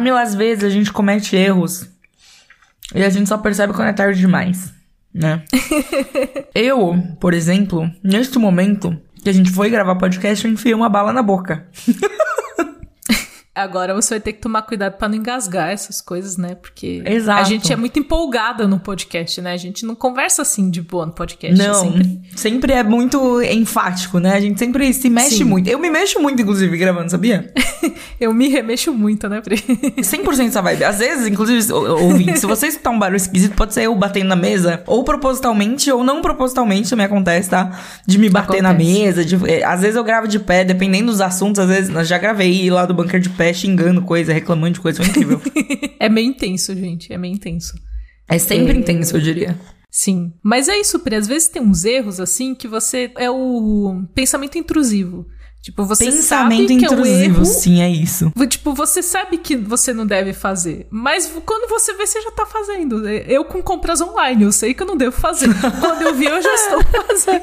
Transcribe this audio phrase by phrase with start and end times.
[0.00, 1.86] Camila, às vezes a gente comete erros
[2.94, 4.72] e a gente só percebe quando é tarde demais,
[5.12, 5.44] né?
[6.54, 11.12] eu, por exemplo, neste momento que a gente foi gravar podcast, eu enfiei uma bala
[11.12, 11.68] na boca.
[13.62, 16.54] Agora você vai ter que tomar cuidado para não engasgar essas coisas, né?
[16.54, 17.40] Porque Exato.
[17.40, 19.52] a gente é muito empolgada no podcast, né?
[19.52, 21.56] A gente não conversa assim de boa no podcast.
[21.56, 22.20] Não, sempre...
[22.34, 22.72] sempre...
[22.72, 24.34] é muito enfático, né?
[24.34, 25.44] A gente sempre se mexe Sim.
[25.44, 25.68] muito.
[25.68, 27.52] Eu me mexo muito, inclusive, gravando, sabia?
[28.20, 29.56] Eu me remexo muito, né, Pri?
[30.00, 30.84] 100% essa vibe.
[30.84, 34.28] Às vezes, inclusive, ou- ouvinte, se você escutar um barulho esquisito, pode ser eu batendo
[34.28, 37.80] na mesa, ou propositalmente, ou não propositalmente, também acontece, tá?
[38.06, 39.00] De me bater na Acontece.
[39.00, 39.24] mesa.
[39.24, 42.70] De, é, às vezes eu gravo de pé, dependendo dos assuntos, às vezes, já gravei
[42.70, 45.40] lá do bunker de pé, xingando coisa, reclamando de coisa, foi incrível.
[46.00, 47.12] É meio intenso, gente.
[47.12, 47.74] É meio intenso.
[48.28, 48.80] é sempre É.
[48.80, 49.58] intenso, eu diria.
[49.90, 50.32] Sim.
[50.42, 51.16] Mas é isso, Pri.
[51.16, 53.10] Às vezes tem uns erros, assim, que você.
[53.18, 55.26] É o pensamento intrusivo.
[55.62, 57.44] Tipo, você Pensamento sabe que é um intrusivo, erro.
[57.44, 58.32] sim, é isso.
[58.48, 62.46] Tipo, você sabe que você não deve fazer, mas quando você vê, você já tá
[62.46, 63.06] fazendo.
[63.06, 65.48] Eu com compras online, eu sei que eu não devo fazer.
[65.80, 67.42] Quando eu vi, eu já estou fazendo.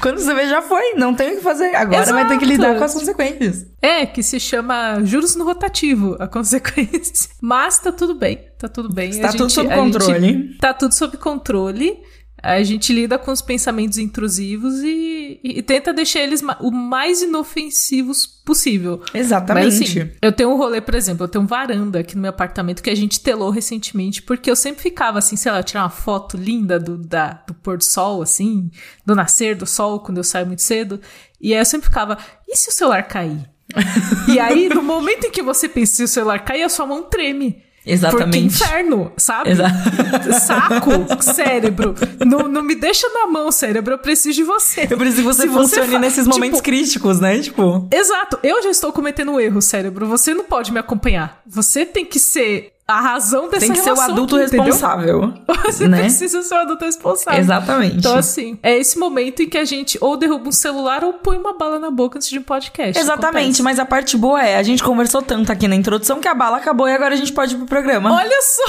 [0.00, 1.74] Quando você vê, já foi, não tem o que fazer.
[1.74, 2.60] Agora vai ter que Exato.
[2.62, 3.66] lidar com as consequências.
[3.82, 7.30] É, que se chama juros no rotativo, a consequência.
[7.42, 9.10] Mas tá tudo bem, tá tudo bem.
[9.10, 10.56] Está A tudo gente- sob a gente- controle.
[10.60, 11.98] tá tudo sob controle.
[12.46, 18.26] A gente lida com os pensamentos intrusivos e, e tenta deixar eles o mais inofensivos
[18.26, 19.02] possível.
[19.12, 19.64] Exatamente.
[19.64, 22.30] Mas assim, eu tenho um rolê, por exemplo, eu tenho um varanda aqui no meu
[22.30, 25.90] apartamento que a gente telou recentemente, porque eu sempre ficava assim, sei lá, tirar uma
[25.90, 28.70] foto linda do, da, do pôr do sol, assim,
[29.04, 31.00] do nascer do sol, quando eu saio muito cedo.
[31.40, 32.16] E aí eu sempre ficava,
[32.46, 33.50] e se o celular cair?
[34.32, 37.02] e aí, no momento em que você pensa se o celular cair, a sua mão
[37.02, 37.65] treme.
[37.86, 38.46] Porque Exatamente.
[38.46, 39.50] inferno, sabe?
[39.50, 39.70] Exa-
[40.44, 40.90] Saco,
[41.22, 41.94] cérebro.
[42.26, 43.94] Não, não me deixa na mão, cérebro.
[43.94, 44.88] Eu preciso de você.
[44.90, 47.38] Eu preciso que você Se você funcione fa- nesses momentos tipo, críticos, né?
[47.38, 47.88] Tipo.
[47.92, 50.06] Exato, eu já estou cometendo um erro, cérebro.
[50.08, 51.40] Você não pode me acompanhar.
[51.46, 54.66] Você tem que ser a razão dessa Tem que ser o adulto aqui, entendeu?
[54.66, 55.34] responsável.
[55.66, 56.02] Você né?
[56.02, 57.40] precisa ser o adulto responsável.
[57.40, 57.96] Exatamente.
[57.96, 61.36] Então, assim, é esse momento em que a gente ou derruba um celular ou põe
[61.36, 62.96] uma bala na boca antes de um podcast.
[62.96, 63.62] Exatamente, Acontece.
[63.62, 66.58] mas a parte boa é, a gente conversou tanto aqui na introdução que a bala
[66.58, 68.12] acabou e agora a gente pode ir pro programa.
[68.12, 68.62] Olha só!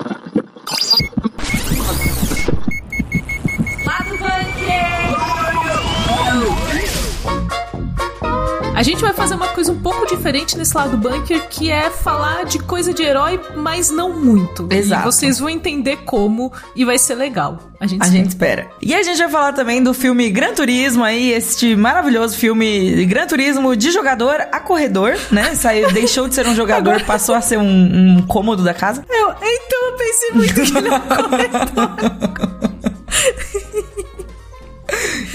[8.81, 11.91] A gente vai fazer uma coisa um pouco diferente nesse lado do bunker, que é
[11.91, 14.67] falar de coisa de herói, mas não muito.
[14.71, 15.03] Exato.
[15.03, 17.59] E vocês vão entender como e vai ser legal.
[17.79, 18.17] A gente A espera.
[18.23, 18.71] gente espera.
[18.81, 23.27] E a gente vai falar também do filme Gran Turismo aí, este maravilhoso filme Gran
[23.27, 25.53] Turismo de jogador a corredor, né?
[25.53, 29.05] Saiu, deixou de ser um jogador, passou a ser um, um cômodo da casa.
[29.07, 31.91] Eu, então eu pensei muito que ele é um corretor.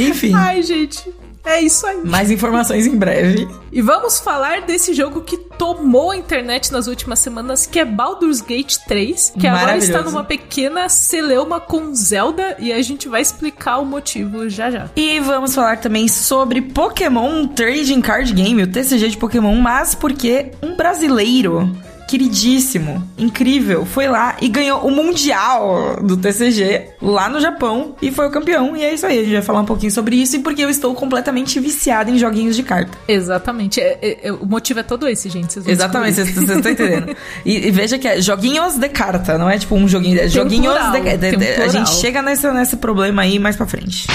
[0.00, 1.14] Enfim, Ai, gente.
[1.46, 2.02] É isso aí.
[2.04, 3.48] mais informações em breve.
[3.72, 8.40] E vamos falar desse jogo que tomou a internet nas últimas semanas, que é Baldur's
[8.40, 13.78] Gate 3, que agora está numa pequena celeuma com Zelda e a gente vai explicar
[13.78, 14.90] o motivo já já.
[14.96, 20.50] E vamos falar também sobre Pokémon Trading Card Game, o TCG de Pokémon, mas porque
[20.62, 21.70] um brasileiro
[22.06, 28.26] queridíssimo, incrível, foi lá e ganhou o Mundial do TCG lá no Japão e foi
[28.26, 28.76] o campeão.
[28.76, 30.70] E é isso aí, a gente vai falar um pouquinho sobre isso e porque eu
[30.70, 32.96] estou completamente viciada em joguinhos de carta.
[33.08, 33.80] Exatamente.
[33.80, 35.58] É- é- é- o motivo é todo esse, gente.
[35.66, 37.16] Exatamente, vocês vocês estão entendendo.
[37.44, 40.72] E, e veja que é joguinhos de carta, não é tipo um joguinho, é joguinhos
[40.74, 44.06] plural, de, de- A gente chega nesse, nesse problema aí mais pra frente.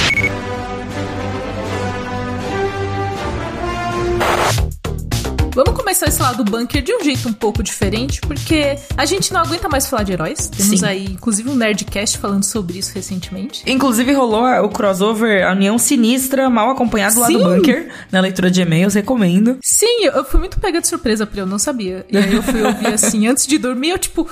[6.01, 9.41] Começar esse lado do bunker de um jeito um pouco diferente, porque a gente não
[9.41, 10.47] aguenta mais falar de heróis.
[10.47, 10.85] Temos Sim.
[10.85, 13.63] aí, inclusive, um Nerdcast falando sobre isso recentemente.
[13.67, 18.61] Inclusive rolou o crossover A União Sinistra, mal acompanhado lá do bunker, na leitura de
[18.61, 19.57] e-mails, recomendo.
[19.61, 22.05] Sim, eu, eu fui muito pega de surpresa, porque eu não sabia.
[22.09, 24.27] E aí eu fui ouvir assim, antes de dormir, eu tipo,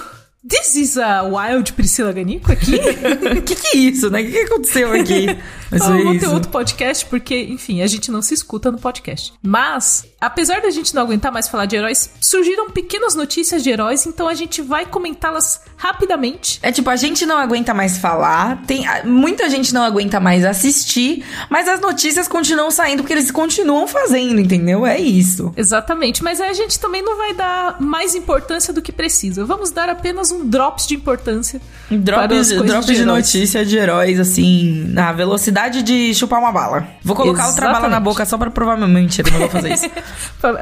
[0.48, 2.76] This is a Wild Priscila Ganico aqui?
[2.76, 4.22] O que que é isso, né?
[4.22, 5.28] O que, que aconteceu aqui?
[5.70, 9.34] Mas Eu vou ter outro podcast, porque, enfim, a gente não se escuta no podcast.
[9.44, 14.06] Mas, apesar da gente não aguentar mais falar de heróis, surgiram pequenas notícias de heróis,
[14.08, 16.59] então a gente vai comentá-las rapidamente.
[16.64, 21.24] É tipo, a gente não aguenta mais falar, tem muita gente não aguenta mais assistir,
[21.50, 24.85] mas as notícias continuam saindo porque eles continuam fazendo, entendeu?
[24.88, 25.53] É isso.
[25.56, 29.46] Exatamente, mas aí a gente também não vai dar mais importância do que precisa.
[29.46, 31.61] Vamos dar apenas um drops de importância.
[31.90, 33.05] Drops, drops de, heróis.
[33.05, 36.87] notícia de heróis, assim, na velocidade de chupar uma bala.
[37.03, 38.03] Vou colocar outra bala na Exatamente.
[38.03, 39.90] boca só pra provavelmente eu não vou fazer isso.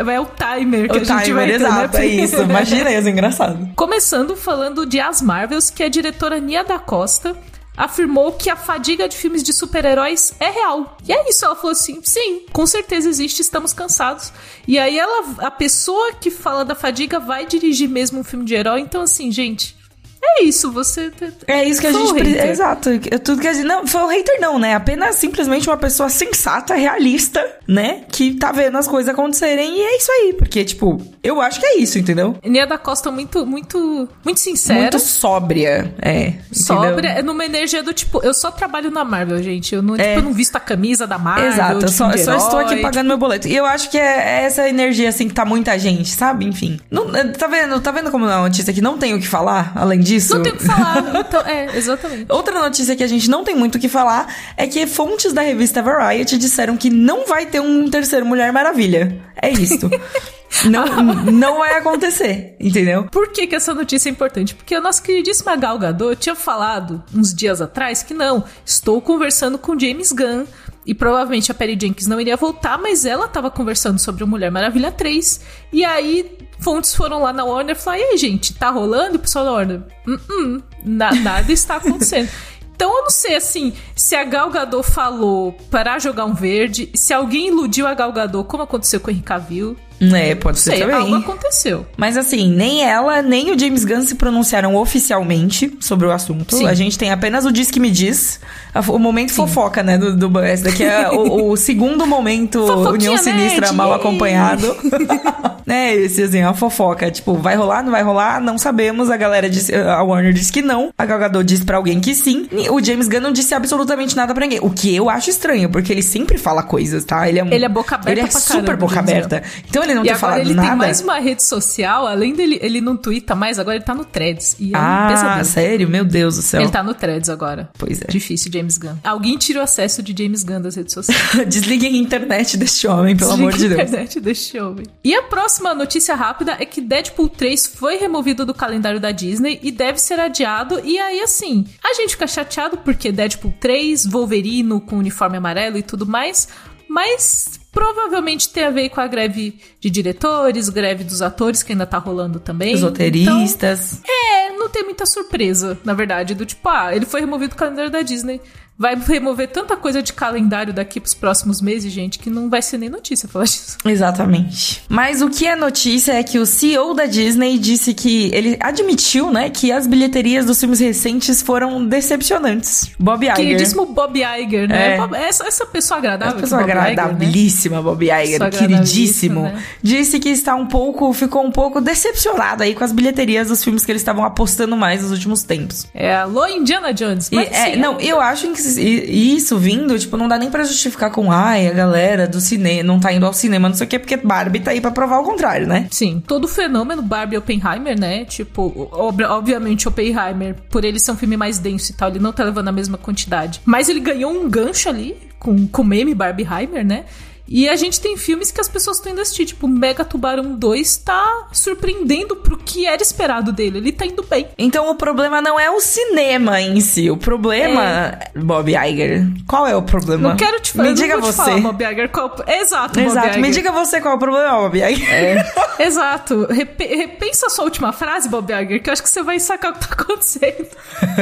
[0.07, 2.05] É o timer que o a gente timer, vai ter, exato, né?
[2.05, 2.41] é isso.
[2.41, 3.69] Imagina isso, engraçado.
[3.75, 7.35] Começando falando de As Marvels, que a diretora Nia da Costa
[7.77, 10.97] afirmou que a fadiga de filmes de super-heróis é real.
[11.07, 14.33] E é isso, ela falou assim: sim, com certeza existe, estamos cansados.
[14.67, 18.55] E aí ela, a pessoa que fala da fadiga vai dirigir mesmo um filme de
[18.55, 18.81] herói.
[18.81, 19.77] Então, assim, gente,
[20.23, 21.11] é isso, você.
[21.45, 22.47] É isso que a gente precisa.
[22.47, 22.89] Exato.
[23.23, 23.65] Tudo que a gente.
[23.65, 24.75] Não, foi um hater, não, né?
[24.75, 28.03] Apenas simplesmente uma pessoa sensata, realista, né?
[28.11, 30.33] Que tá vendo as coisas acontecerem e é isso aí.
[30.33, 32.37] Porque, tipo, eu acho que é isso, entendeu?
[32.43, 34.79] Nia da Costa muito, muito, muito sincera.
[34.81, 36.33] Muito sóbria, é.
[36.51, 39.75] Sóbria, é numa energia do tipo, eu só trabalho na Marvel, gente.
[39.75, 39.97] Eu não, é.
[39.97, 41.51] tipo, eu não visto a camisa da Marvel.
[41.51, 43.47] Exato, eu só, só estou aqui pagando meu boleto.
[43.47, 46.45] E eu acho que é, é essa energia, assim, que tá muita gente, sabe?
[46.45, 46.79] Enfim.
[46.89, 47.07] Não,
[47.37, 47.79] tá vendo?
[47.81, 50.35] Tá vendo como é uma notícia que não tem o que falar, além disso?
[50.35, 51.03] Não tem o que falar.
[51.27, 52.25] então, é, exatamente.
[52.29, 55.41] Outra notícia que a gente não tem muito o que falar é que fontes da
[55.41, 59.17] revista Variety disseram que não vai ter um terceiro Mulher Maravilha.
[59.41, 59.89] É isso.
[60.65, 60.85] Não,
[61.31, 63.05] não vai acontecer, entendeu?
[63.05, 64.55] Por que, que essa notícia é importante?
[64.55, 69.57] Porque a nossa queridíssima Gal Gadot tinha falado uns dias atrás que não, estou conversando
[69.57, 70.45] com James Gunn
[70.87, 74.49] e provavelmente a Perry Jenkins não iria voltar, mas ela estava conversando sobre o Mulher
[74.49, 75.41] Maravilha 3.
[75.73, 79.15] E aí fontes foram lá na Warner e falaram: e aí, gente, tá rolando?
[79.15, 82.29] E o pessoal da Warner: -uh, na, nada está acontecendo.
[82.77, 87.11] Então eu não sei, assim, se a Gal Gadot falou para jogar um verde, se
[87.11, 90.79] alguém iludiu a Gal Gadot, como aconteceu com o Henry Cavill, é, pode ser Sei,
[90.81, 90.95] também.
[90.95, 91.85] Algo aconteceu.
[91.97, 96.55] Mas assim, nem ela, nem o James Gunn se pronunciaram oficialmente sobre o assunto.
[96.55, 96.67] Sim.
[96.67, 98.39] A gente tem apenas o Diz que me diz.
[98.87, 99.37] O momento Sim.
[99.37, 104.75] fofoca, né, do, do Esse daqui é o, o segundo momento União Sinistra mal acompanhado.
[105.65, 107.09] né, esse assim, a fofoca.
[107.09, 108.39] Tipo, vai rolar, não vai rolar?
[108.39, 109.09] Não sabemos.
[109.09, 110.93] A galera disse, a Warner disse que não.
[110.95, 112.47] A Gal disse pra alguém que sim.
[112.69, 114.59] O James Gunn não disse absolutamente nada pra ninguém.
[114.61, 117.27] O que eu acho estranho, porque ele sempre fala coisas, tá?
[117.27, 119.43] Ele é, ele é boca aberta Ele é super caramba, boca aberta.
[119.67, 120.67] Então ele não e ter falado ele nada.
[120.67, 124.05] tem mais uma rede social, além dele, ele não twitta mais, agora ele tá no
[124.05, 124.55] Threads.
[124.59, 125.45] E é ah, um pesadelo.
[125.45, 125.89] sério?
[125.89, 126.61] Meu Deus do céu.
[126.61, 127.69] Ele tá no Threads agora.
[127.77, 128.05] Pois é.
[128.07, 128.95] Difícil, James Gunn.
[129.03, 131.17] Alguém tira o acesso de James Gunn das redes sociais.
[131.47, 133.79] Desliguem a internet deste homem, pelo Desliguem amor de Deus.
[133.79, 134.85] a internet deste homem.
[135.03, 139.59] E a próxima notícia rápida é que Deadpool 3 foi removido do calendário da Disney
[139.61, 140.81] e deve ser adiado.
[140.83, 145.83] E aí, assim, a gente fica chateado porque Deadpool 3, Wolverine com uniforme amarelo e
[145.83, 146.47] tudo mais,
[146.89, 151.85] mas provavelmente tem a ver com a greve de diretores, greve dos atores que ainda
[151.85, 152.73] tá rolando também.
[152.73, 154.01] Os roteiristas.
[154.01, 157.55] Então, é, não tem muita surpresa, na verdade, do tipo, ah, ele foi removido do
[157.55, 158.41] calendário da Disney
[158.77, 162.77] vai remover tanta coisa de calendário daqui pros próximos meses, gente, que não vai ser
[162.77, 163.77] nem notícia falar disso.
[163.83, 164.83] Exatamente.
[164.87, 169.31] Mas o que é notícia é que o CEO da Disney disse que ele admitiu,
[169.31, 172.91] né, que as bilheterias dos filmes recentes foram decepcionantes.
[172.99, 173.35] Bob Iger.
[173.35, 174.95] Queridíssimo Bob Iger, né?
[174.95, 174.97] É.
[174.97, 176.35] Bob, essa, essa pessoa agradável.
[176.35, 179.43] Essa pessoa agradabilíssima, Bob Iger, queridíssimo.
[179.43, 179.63] Né?
[179.81, 183.85] Disse que está um pouco, ficou um pouco decepcionado aí com as bilheterias dos filmes
[183.85, 185.87] que eles estavam apostando mais nos últimos tempos.
[185.93, 187.29] É, alô Indiana Jones.
[187.31, 188.05] Mas, e, é, sim, não, é...
[188.05, 192.27] eu acho que isso vindo, tipo, não dá nem para justificar com, ai, a galera
[192.27, 194.81] do cinema não tá indo ao cinema, não sei o quê, porque Barbie tá aí
[194.81, 195.87] pra provar o contrário, né?
[195.91, 196.23] Sim.
[196.25, 198.25] Todo o fenômeno Barbie Oppenheimer, né?
[198.25, 202.31] Tipo, ob obviamente Oppenheimer, por ele ser um filme mais denso e tal, ele não
[202.31, 203.61] tá levando a mesma quantidade.
[203.65, 207.05] Mas ele ganhou um gancho ali com, com o meme Barbieheimer, né?
[207.47, 210.97] E a gente tem filmes que as pessoas estão indo assistir, tipo, Mega Tubarão 2
[210.97, 213.77] tá surpreendendo pro que era esperado dele.
[213.77, 214.47] Ele tá indo bem.
[214.57, 217.09] Então o problema não é o cinema em si.
[217.09, 218.31] O problema, é...
[218.39, 220.29] Bob Iger, qual é o problema?
[220.29, 221.37] Não quero te falar, Me diga você.
[221.37, 222.35] Falar, Bob Iger, qual...
[222.47, 223.15] Exato, Exato.
[223.15, 223.41] Bob Iger.
[223.41, 225.09] Me diga você qual é o problema, Bob Iger.
[225.09, 225.53] É.
[225.79, 226.47] Exato.
[226.49, 229.71] Rep repensa a sua última frase, Bob Iger, que eu acho que você vai sacar
[229.71, 230.67] o que tá acontecendo.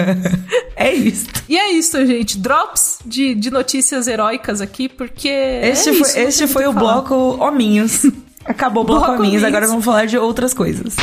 [0.76, 1.28] é isso.
[1.48, 2.38] E é isso, gente.
[2.38, 7.02] Drops de, de notícias heróicas aqui, porque este é foi, este foi o falar.
[7.02, 8.06] bloco Hominhos.
[8.46, 10.96] Acabou o bloco, bloco Hominhos, agora vamos falar de outras coisas.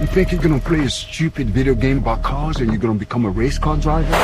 [0.00, 3.26] You think you're gonna play a stupid video game about cars and you're gonna become
[3.26, 4.14] a race car driver?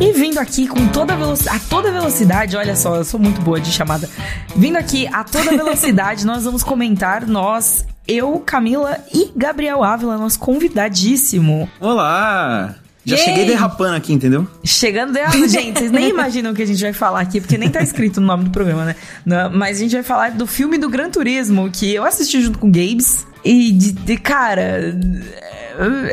[0.00, 3.60] E vindo aqui com toda velocidade, a toda velocidade, olha só, eu sou muito boa
[3.60, 4.08] de chamada.
[4.54, 10.38] Vindo aqui a toda velocidade, nós vamos comentar nós, eu, Camila e Gabriel Ávila, nosso
[10.38, 11.68] convidadíssimo.
[11.80, 12.76] Olá!
[13.08, 13.24] Já Yay!
[13.24, 14.46] cheguei derrapando aqui, entendeu?
[14.62, 15.48] Chegando derrapando.
[15.48, 18.20] Gente, vocês nem imaginam o que a gente vai falar aqui, porque nem tá escrito
[18.20, 18.94] no nome do programa, né?
[19.24, 22.58] Não, mas a gente vai falar do filme do Gran Turismo, que eu assisti junto
[22.58, 23.26] com o Gabes.
[23.44, 24.94] E, de, de cara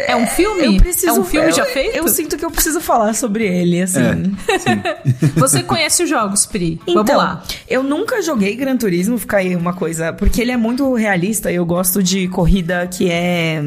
[0.08, 0.66] é um filme?
[0.66, 1.98] Eu preciso, é um filme já feito?
[1.98, 4.00] Eu sinto que eu preciso falar sobre ele, assim.
[4.00, 6.80] É, Você conhece os jogos, Pri?
[6.84, 7.44] Então, Vamos lá.
[7.68, 10.14] Eu nunca joguei Gran Turismo, fica aí uma coisa.
[10.14, 11.52] Porque ele é muito realista.
[11.52, 13.60] Eu gosto de corrida que é.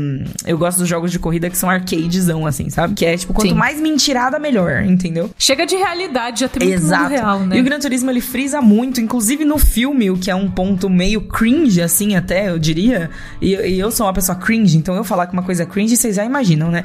[0.46, 2.94] Eu gosto dos jogos de corrida que são arcadezão, assim, sabe?
[2.94, 3.54] Que é tipo, quanto Sim.
[3.54, 5.30] mais mentirada, melhor, entendeu?
[5.36, 7.10] Chega de realidade, já tem muito Exato.
[7.10, 7.56] real, né?
[7.56, 10.88] E o Gran Turismo ele frisa muito, inclusive no filme, o que é um ponto
[10.88, 13.10] meio cringe, assim, até, eu diria.
[13.40, 15.96] E, e eu sou uma pessoa cringe, então eu falar que uma coisa é cringe
[15.96, 16.84] vocês já imaginam, né?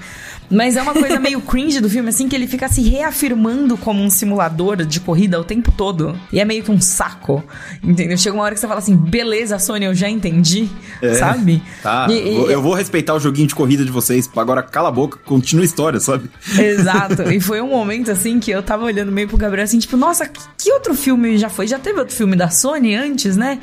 [0.49, 4.01] Mas é uma coisa meio cringe do filme, assim, que ele fica se reafirmando como
[4.03, 6.17] um simulador de corrida o tempo todo.
[6.31, 7.43] E é meio que um saco,
[7.83, 8.17] entendeu?
[8.17, 10.69] Chega uma hora que você fala assim, beleza, Sony, eu já entendi,
[11.01, 11.13] É.
[11.15, 11.61] sabe?
[11.81, 14.29] Tá, E- e- eu- eu vou respeitar o joguinho de corrida de vocês.
[14.35, 16.29] Agora cala a boca, continua a história, sabe?
[16.57, 17.23] Exato.
[17.31, 20.27] E foi um momento assim que eu tava olhando meio pro Gabriel assim, tipo, nossa,
[20.27, 21.67] que, que outro filme já foi?
[21.67, 23.59] Já teve outro filme da Sony antes, né?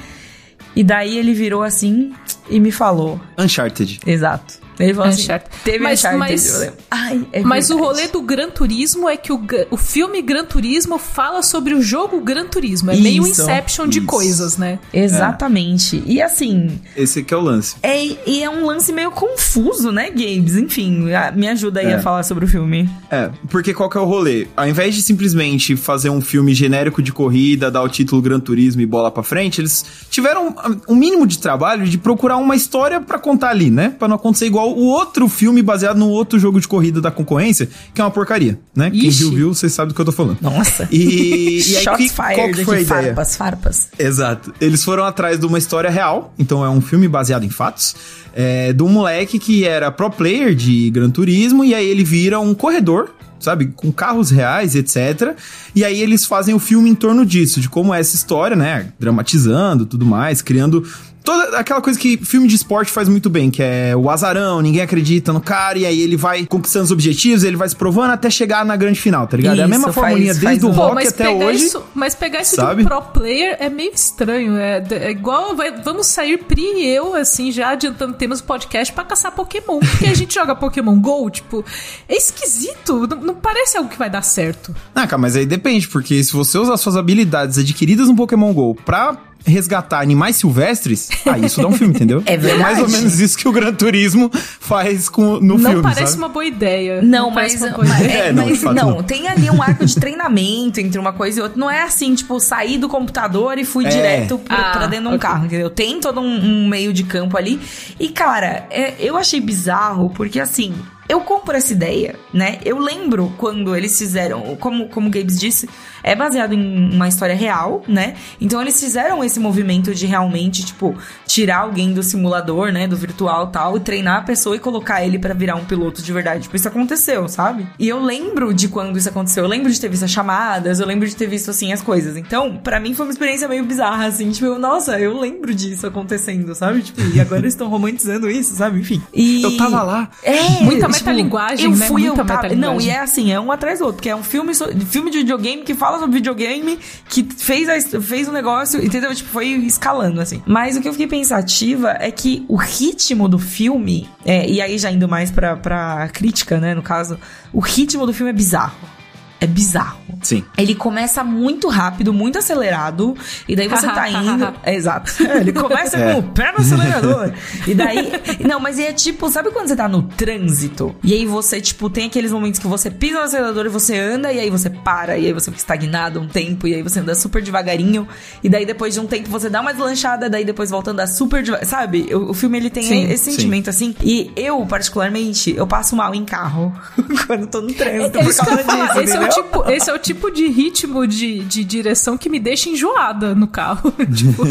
[0.74, 2.12] E daí ele virou assim
[2.50, 3.20] e me falou.
[3.38, 4.00] Uncharted.
[4.06, 4.58] Exato.
[4.84, 5.50] Ele falou assim, Uncharted.
[5.64, 6.18] teve Mas- Uncharted.
[6.18, 6.72] mas-.
[6.90, 10.98] Ai, é Mas o rolê do Gran Turismo é que o, o filme Gran Turismo
[10.98, 12.90] fala sobre o jogo Gran Turismo.
[12.90, 13.42] É meio Isso.
[13.42, 14.06] Inception de Isso.
[14.06, 14.78] coisas, né?
[14.92, 16.02] Exatamente.
[16.06, 17.76] E assim, Esse aqui é o lance.
[17.82, 20.56] é, e é um lance meio confuso, né, Gabes?
[20.56, 21.94] Enfim, a- me ajuda aí É.
[21.94, 22.88] a falar sobre o filme.
[23.10, 24.46] É, porque qual que é o rolê?
[24.56, 28.80] Ao invés de simplesmente fazer um filme genérico de corrida, dar o título Gran Turismo
[28.80, 30.54] e bola pra frente, eles tiveram
[30.88, 33.94] um mínimo de trabalho de procurar uma história pra contar ali, né?
[33.98, 37.68] Pra não acontecer igual o outro filme baseado no outro jogo de corrida da concorrência,
[37.94, 38.90] que é uma porcaria, né?
[38.90, 39.24] Quem Ixi.
[39.24, 40.38] viu, viu, vocês sabem do que eu tô falando.
[40.40, 40.88] Nossa.
[40.90, 43.02] E, e aí, Shots que, qual que foi a ideia?
[43.14, 43.88] farpas, farpas.
[43.98, 44.52] Exato.
[44.60, 47.94] Eles foram atrás de uma história real, então é um filme baseado em fatos,
[48.34, 52.38] é, de um moleque que era pro player de Gran Turismo, e aí ele vira
[52.40, 55.34] um corredor, sabe, com carros reais, etc.
[55.74, 58.92] E aí eles fazem o filme em torno disso, de como é essa história, né,
[58.98, 60.86] dramatizando tudo mais, criando
[61.24, 64.82] toda aquela coisa que filme de esporte faz muito bem, que é o azarão, ninguém
[64.82, 68.30] acredita no cara, e aí ele vai conquistando os objetivos, ele vai se provando até
[68.30, 69.58] chegar na grande final, tá ligado?
[69.58, 71.64] é a Isso, mesma faz- formulinha faz desde o um- rock mas até hoje.
[71.64, 72.82] isso, mas pegar isso sabe?
[72.82, 74.56] de um pro player é meio estranho.
[74.56, 78.92] É, é igual vai- vamos sair Pri e eu, assim, já adiantando temas do podcast
[78.92, 79.78] pra caçar Pokémon.
[79.80, 81.64] Porque a gente joga Pokémon GO, tipo,
[82.08, 83.06] é esquisito.
[83.06, 84.74] Não, não parece algo que vai dar certo.
[84.94, 88.74] Ah, cara, mas aí depende, porque se você usar suas habilidades adquiridas no Pokémon GO
[88.74, 92.22] pra resgatar animais silvestres, aí isso dá um filme, entendeu?
[92.26, 92.62] É verdade.
[92.62, 96.18] mais ou menos isso que o Gran Turismo faz com, no não filme, parece sabe?
[96.18, 97.02] uma boa ideia.
[97.02, 98.18] Não, parece mas, uma boa mas, ideia.
[98.22, 99.02] é, É, não, mas não, não.
[99.02, 101.58] tem ali um arco de treinamento entre uma coisa e outra.
[101.58, 103.88] Não é assim, tipo, sair do computador e fui É.
[103.88, 105.18] direto pra, Ah, pra dentro de um ok.
[105.18, 105.70] carro, entendeu?
[105.70, 106.26] Tem todo um,
[106.64, 107.60] um meio de campo ali.
[107.98, 110.74] E, cara, é, eu achei bizarro, porque assim.
[111.08, 112.58] Eu compro essa ideia, né?
[112.64, 115.68] Eu lembro quando eles fizeram, como, como o Gabes disse,
[116.02, 118.14] é baseado em uma história real, né?
[118.40, 120.94] Então eles fizeram esse movimento de realmente, tipo,
[121.26, 122.86] tirar alguém do simulador, né?
[122.86, 126.02] Do virtual e tal, e treinar a pessoa e colocar ele pra virar um piloto
[126.02, 126.42] de verdade.
[126.44, 127.66] Tipo, isso aconteceu, sabe?
[127.78, 129.44] E eu lembro de quando isso aconteceu.
[129.44, 132.16] Eu lembro de ter visto as chamadas, eu lembro de ter visto, assim, as coisas.
[132.16, 134.30] Então, pra mim foi uma experiência meio bizarra, assim.
[134.30, 136.82] Tipo, eu, nossa, eu lembro disso acontecendo, sabe?
[136.82, 138.80] Tipo, e agora eles estão romantizando isso, sabe?
[138.80, 139.02] Enfim.
[139.12, 139.42] E...
[139.42, 140.08] Eu tava lá.
[140.22, 141.86] É, Muita metalinguagem, eu né?
[141.86, 142.54] fui, Muita eu tava-.
[142.54, 145.10] Não, e é assim, é um atrás do outro, porque é um filme, so- filme
[145.10, 146.78] de videogame que fala sobre videogame,
[147.08, 149.14] que fez, a, fez o negócio, entendeu?
[149.14, 150.42] Tipo, foi escalando, assim.
[150.46, 154.78] Mas o que eu fiquei pensativa é que o ritmo do filme, é, e aí
[154.78, 157.18] já indo mais pra, pra crítica, né, no caso,
[157.52, 158.99] o ritmo do filme é bizarro.
[159.40, 159.98] É bizarro.
[160.22, 160.44] Sim.
[160.58, 163.16] Ele começa muito rápido, muito acelerado,
[163.48, 164.52] e daí você tá indo.
[164.62, 165.10] É, exato.
[165.40, 166.12] Ele começa É.
[166.12, 167.32] com o pé no acelerador.
[167.66, 168.12] e daí.
[168.46, 170.94] Não, mas é tipo, sabe quando você tá no trânsito?
[171.02, 174.30] E aí você, tipo, tem aqueles momentos que você pisa no acelerador e você anda,
[174.30, 177.14] e aí você para, e aí você fica estagnado um tempo, e aí você anda
[177.14, 178.06] super devagarinho,
[178.44, 181.06] e daí depois de um tempo você dá uma deslanchada, daí depois volta a andar
[181.06, 181.64] super devagar.
[181.66, 182.14] Sabe?
[182.14, 183.30] O, o filme ele tem Sim, esse sim.
[183.32, 183.94] sentimento assim.
[184.02, 186.72] E eu, particularmente, eu passo mal em carro
[187.26, 188.18] quando tô no trânsito.
[188.18, 189.29] É por isso causa disso, Esse é, o entendeu?
[189.30, 193.46] Tipo, esse é o tipo de ritmo de, de direção que me deixa enjoada no
[193.46, 193.92] carro.
[194.14, 194.42] tipo,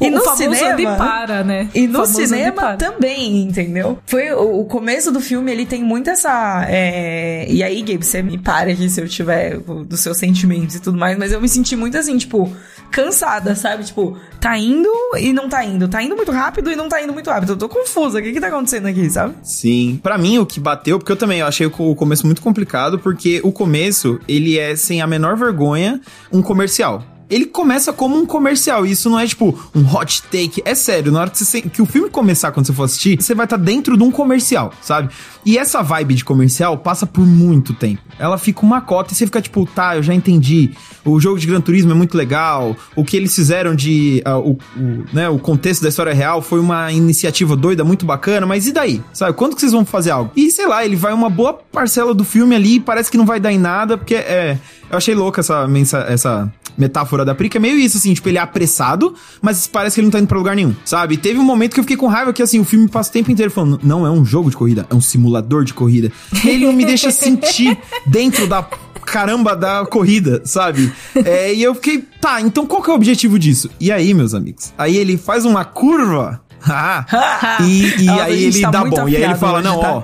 [0.00, 0.80] E o no cinema?
[0.80, 1.68] e para, né?
[1.74, 3.98] E no cinema também, entendeu?
[4.06, 6.64] Foi o, o começo do filme, ele tem muito essa.
[6.68, 10.80] é, E aí, Gabe, você me para aqui se eu tiver dos seus sentimentos e
[10.80, 12.50] tudo mais, mas eu me senti muito assim, tipo,
[12.90, 13.84] cansada, sabe?
[13.84, 15.88] Tipo, tá indo e não tá indo.
[15.88, 17.52] Tá indo muito rápido e não tá indo muito rápido.
[17.52, 18.18] Eu tô confusa.
[18.18, 19.34] O que que tá acontecendo aqui, sabe?
[19.42, 20.00] Sim.
[20.02, 23.52] Pra mim, o que bateu, porque eu também achei o começo muito complicado, porque o
[23.52, 26.00] começo, ele é, sem a menor vergonha,
[26.32, 27.04] um comercial.
[27.30, 30.62] Ele começa como um comercial, e isso não é tipo um hot take.
[30.64, 33.34] É sério, na hora que, você, que o filme começar, quando você for assistir, você
[33.34, 35.10] vai estar dentro de um comercial, sabe?
[35.44, 38.02] E essa vibe de comercial passa por muito tempo.
[38.18, 40.70] Ela fica uma cota e você fica tipo, tá, eu já entendi.
[41.04, 42.76] O jogo de Gran Turismo é muito legal.
[42.94, 44.20] O que eles fizeram de.
[44.24, 48.46] ah, o, o, né, o contexto da história real foi uma iniciativa doida, muito bacana,
[48.46, 49.02] mas e daí?
[49.12, 49.32] Sabe?
[49.34, 50.30] Quando que vocês vão fazer algo?
[50.36, 53.24] E sei lá, ele vai uma boa parcela do filme ali e parece que não
[53.24, 54.58] vai dar em nada, porque é.
[54.90, 58.28] Eu achei louca essa, mensa, essa metáfora da Pri, que é meio isso, assim, tipo,
[58.28, 61.16] ele é apressado, mas parece que ele não tá indo pra lugar nenhum, sabe?
[61.16, 63.30] Teve um momento que eu fiquei com raiva que, assim, o filme passa o tempo
[63.30, 66.10] inteiro falando, não é um jogo de corrida, é um simulador de corrida.
[66.44, 67.76] E ele não me deixa sentir
[68.06, 68.62] dentro da
[69.04, 70.92] caramba da corrida, sabe?
[71.14, 73.70] É, e eu fiquei, tá, então qual que é o objetivo disso?
[73.80, 74.72] E aí, meus amigos?
[74.76, 76.40] Aí ele faz uma curva.
[76.64, 77.04] ah,
[77.64, 79.08] e e Nossa, a aí ele tá dá bom.
[79.08, 79.94] E aí ele afiado fala: não, tá?
[79.94, 80.02] ó.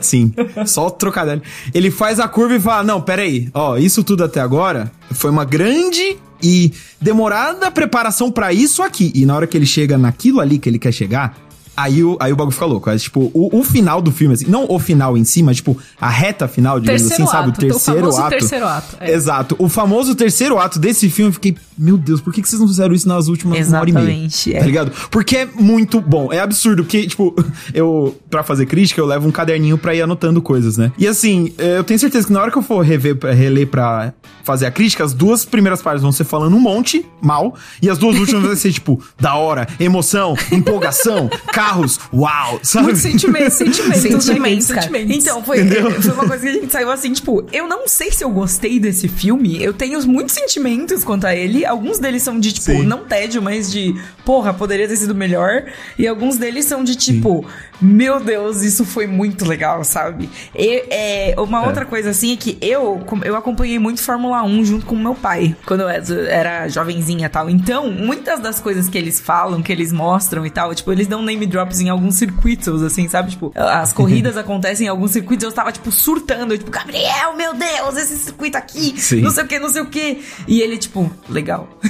[0.00, 0.32] Sim,
[0.66, 1.42] só o trocadilho.
[1.74, 5.44] Ele faz a curva e fala: Não, peraí, ó, isso tudo até agora foi uma
[5.44, 9.10] grande e demorada preparação pra isso aqui.
[9.14, 11.36] E na hora que ele chega naquilo ali que ele quer chegar,
[11.76, 12.88] Aí o, aí o bagulho fica louco.
[12.88, 15.76] É, tipo, o, o final do filme, assim, não o final em si, mas tipo,
[16.00, 17.48] a reta final, digamos Terceiro assim, sabe?
[17.48, 18.30] O ato, o terceiro famoso ato.
[18.30, 19.12] terceiro ato, é.
[19.12, 19.56] Exato.
[19.58, 22.68] O famoso terceiro ato desse filme, eu fiquei, meu Deus, por que, que vocês não
[22.68, 24.04] fizeram isso nas últimas uma hora e meia?
[24.04, 24.58] Exatamente, é.
[24.58, 24.92] Tá ligado?
[25.10, 26.32] Porque é muito bom.
[26.32, 27.34] É absurdo, porque, tipo,
[27.74, 30.92] eu, pra fazer crítica, eu levo um caderninho pra ir anotando coisas, né?
[30.98, 34.12] E assim, eu tenho certeza que na hora que eu for rever, reler pra
[34.46, 37.98] fazer a crítica, as duas primeiras partes vão ser falando um monte mal, e as
[37.98, 41.28] duas últimas vão ser, tipo, da hora, emoção, empolgação,
[41.66, 42.86] carros, uau, sabe?
[42.86, 44.20] Muito sentimento, sentimento.
[44.22, 44.82] Sentimentos, cara.
[44.82, 45.16] sentimentos.
[45.16, 45.58] Então, foi,
[46.02, 48.78] foi uma coisa que a gente saiu assim, tipo, eu não sei se eu gostei
[48.78, 49.62] desse filme.
[49.62, 51.64] Eu tenho muitos sentimentos quanto a ele.
[51.64, 52.82] Alguns deles são de, tipo, Sim.
[52.84, 53.94] não tédio, mas de,
[54.24, 55.64] porra, poderia ter sido melhor.
[55.98, 57.44] E alguns deles são de, tipo,
[57.80, 60.28] meu Deus, isso foi muito legal, sabe?
[60.54, 61.66] E, é, uma É.
[61.66, 65.56] outra coisa, assim, é que eu, eu acompanhei muito Fórmula 1 junto com meu pai,
[65.66, 67.50] quando eu era jovenzinha e tal.
[67.50, 71.22] Então, muitas das coisas que eles falam, que eles mostram e tal, tipo, eles dão
[71.22, 73.30] name drops em alguns circuitos, assim, sabe?
[73.30, 77.54] Tipo, as corridas acontecem em alguns circuitos, eu tava, tipo, surtando, eu, tipo, Gabriel, meu
[77.54, 79.22] Deus, esse circuito aqui, Sim.
[79.22, 80.22] não sei o que, não sei o que.
[80.46, 81.68] E ele, tipo, legal.